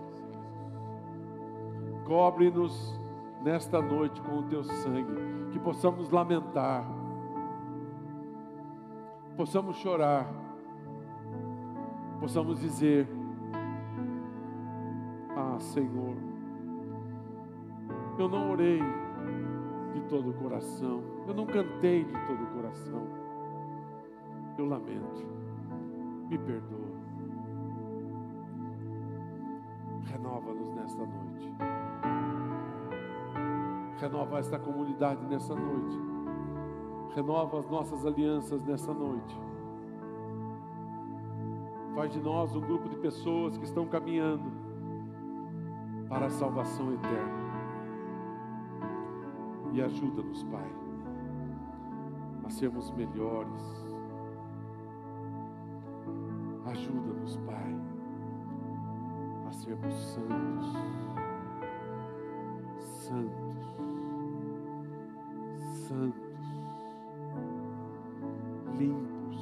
[2.05, 2.99] Cobre-nos
[3.43, 5.13] nesta noite com o teu sangue,
[5.51, 6.85] que possamos lamentar,
[9.35, 10.27] possamos chorar,
[12.19, 13.07] possamos dizer:
[15.35, 16.15] Ah, Senhor,
[18.17, 18.81] eu não orei
[19.93, 23.07] de todo o coração, eu não cantei de todo o coração,
[24.57, 25.25] eu lamento,
[26.29, 26.86] me perdoa.
[30.47, 31.55] Renova-nos nesta noite.
[33.99, 35.99] Renova esta comunidade nessa noite.
[37.13, 39.37] Renova as nossas alianças nessa noite.
[41.95, 44.49] Faz de nós um grupo de pessoas que estão caminhando
[46.07, 47.47] para a salvação eterna.
[49.73, 50.71] E ajuda-nos, Pai,
[52.45, 53.85] a sermos melhores.
[56.65, 57.06] Ajuda-nos, Pai, a
[59.67, 60.73] sermos santos.
[62.79, 63.47] Santos
[65.87, 66.21] santos,
[68.77, 69.37] limpos,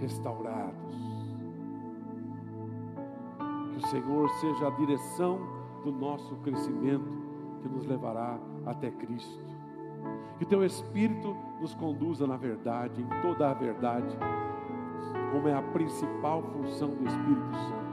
[0.00, 0.96] restaurados.
[3.72, 5.40] Que o Senhor seja a direção
[5.84, 7.10] do nosso crescimento
[7.60, 9.44] que nos levará até Cristo.
[10.38, 14.16] Que o teu Espírito nos conduza na verdade, em toda a verdade,
[15.32, 17.85] como é a principal função do Espírito Santo.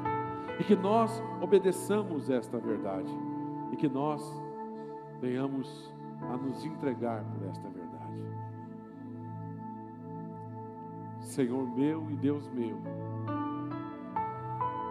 [0.59, 3.11] E que nós obedeçamos esta verdade.
[3.71, 4.21] E que nós
[5.19, 7.93] venhamos a nos entregar por esta verdade.
[11.19, 12.77] Senhor meu e Deus meu,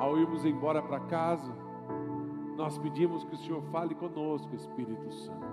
[0.00, 1.52] ao irmos embora para casa,
[2.56, 5.52] nós pedimos que o Senhor fale conosco, Espírito Santo.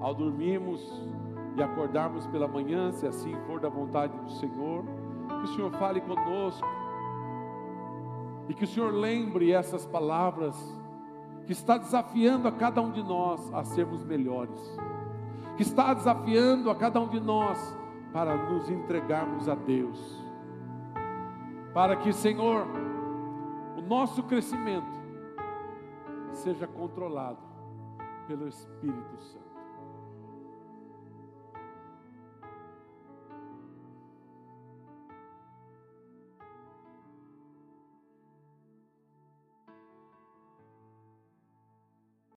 [0.00, 1.08] Ao dormirmos
[1.56, 4.84] e acordarmos pela manhã, se assim for da vontade do Senhor,
[5.28, 6.66] que o Senhor fale conosco
[8.48, 10.56] e que o Senhor lembre essas palavras
[11.46, 14.60] que está desafiando a cada um de nós a sermos melhores,
[15.56, 17.76] que está desafiando a cada um de nós
[18.12, 20.22] para nos entregarmos a Deus,
[21.72, 22.66] para que, Senhor,
[23.76, 25.02] o nosso crescimento
[26.32, 27.38] seja controlado
[28.26, 29.53] pelo Espírito Santo.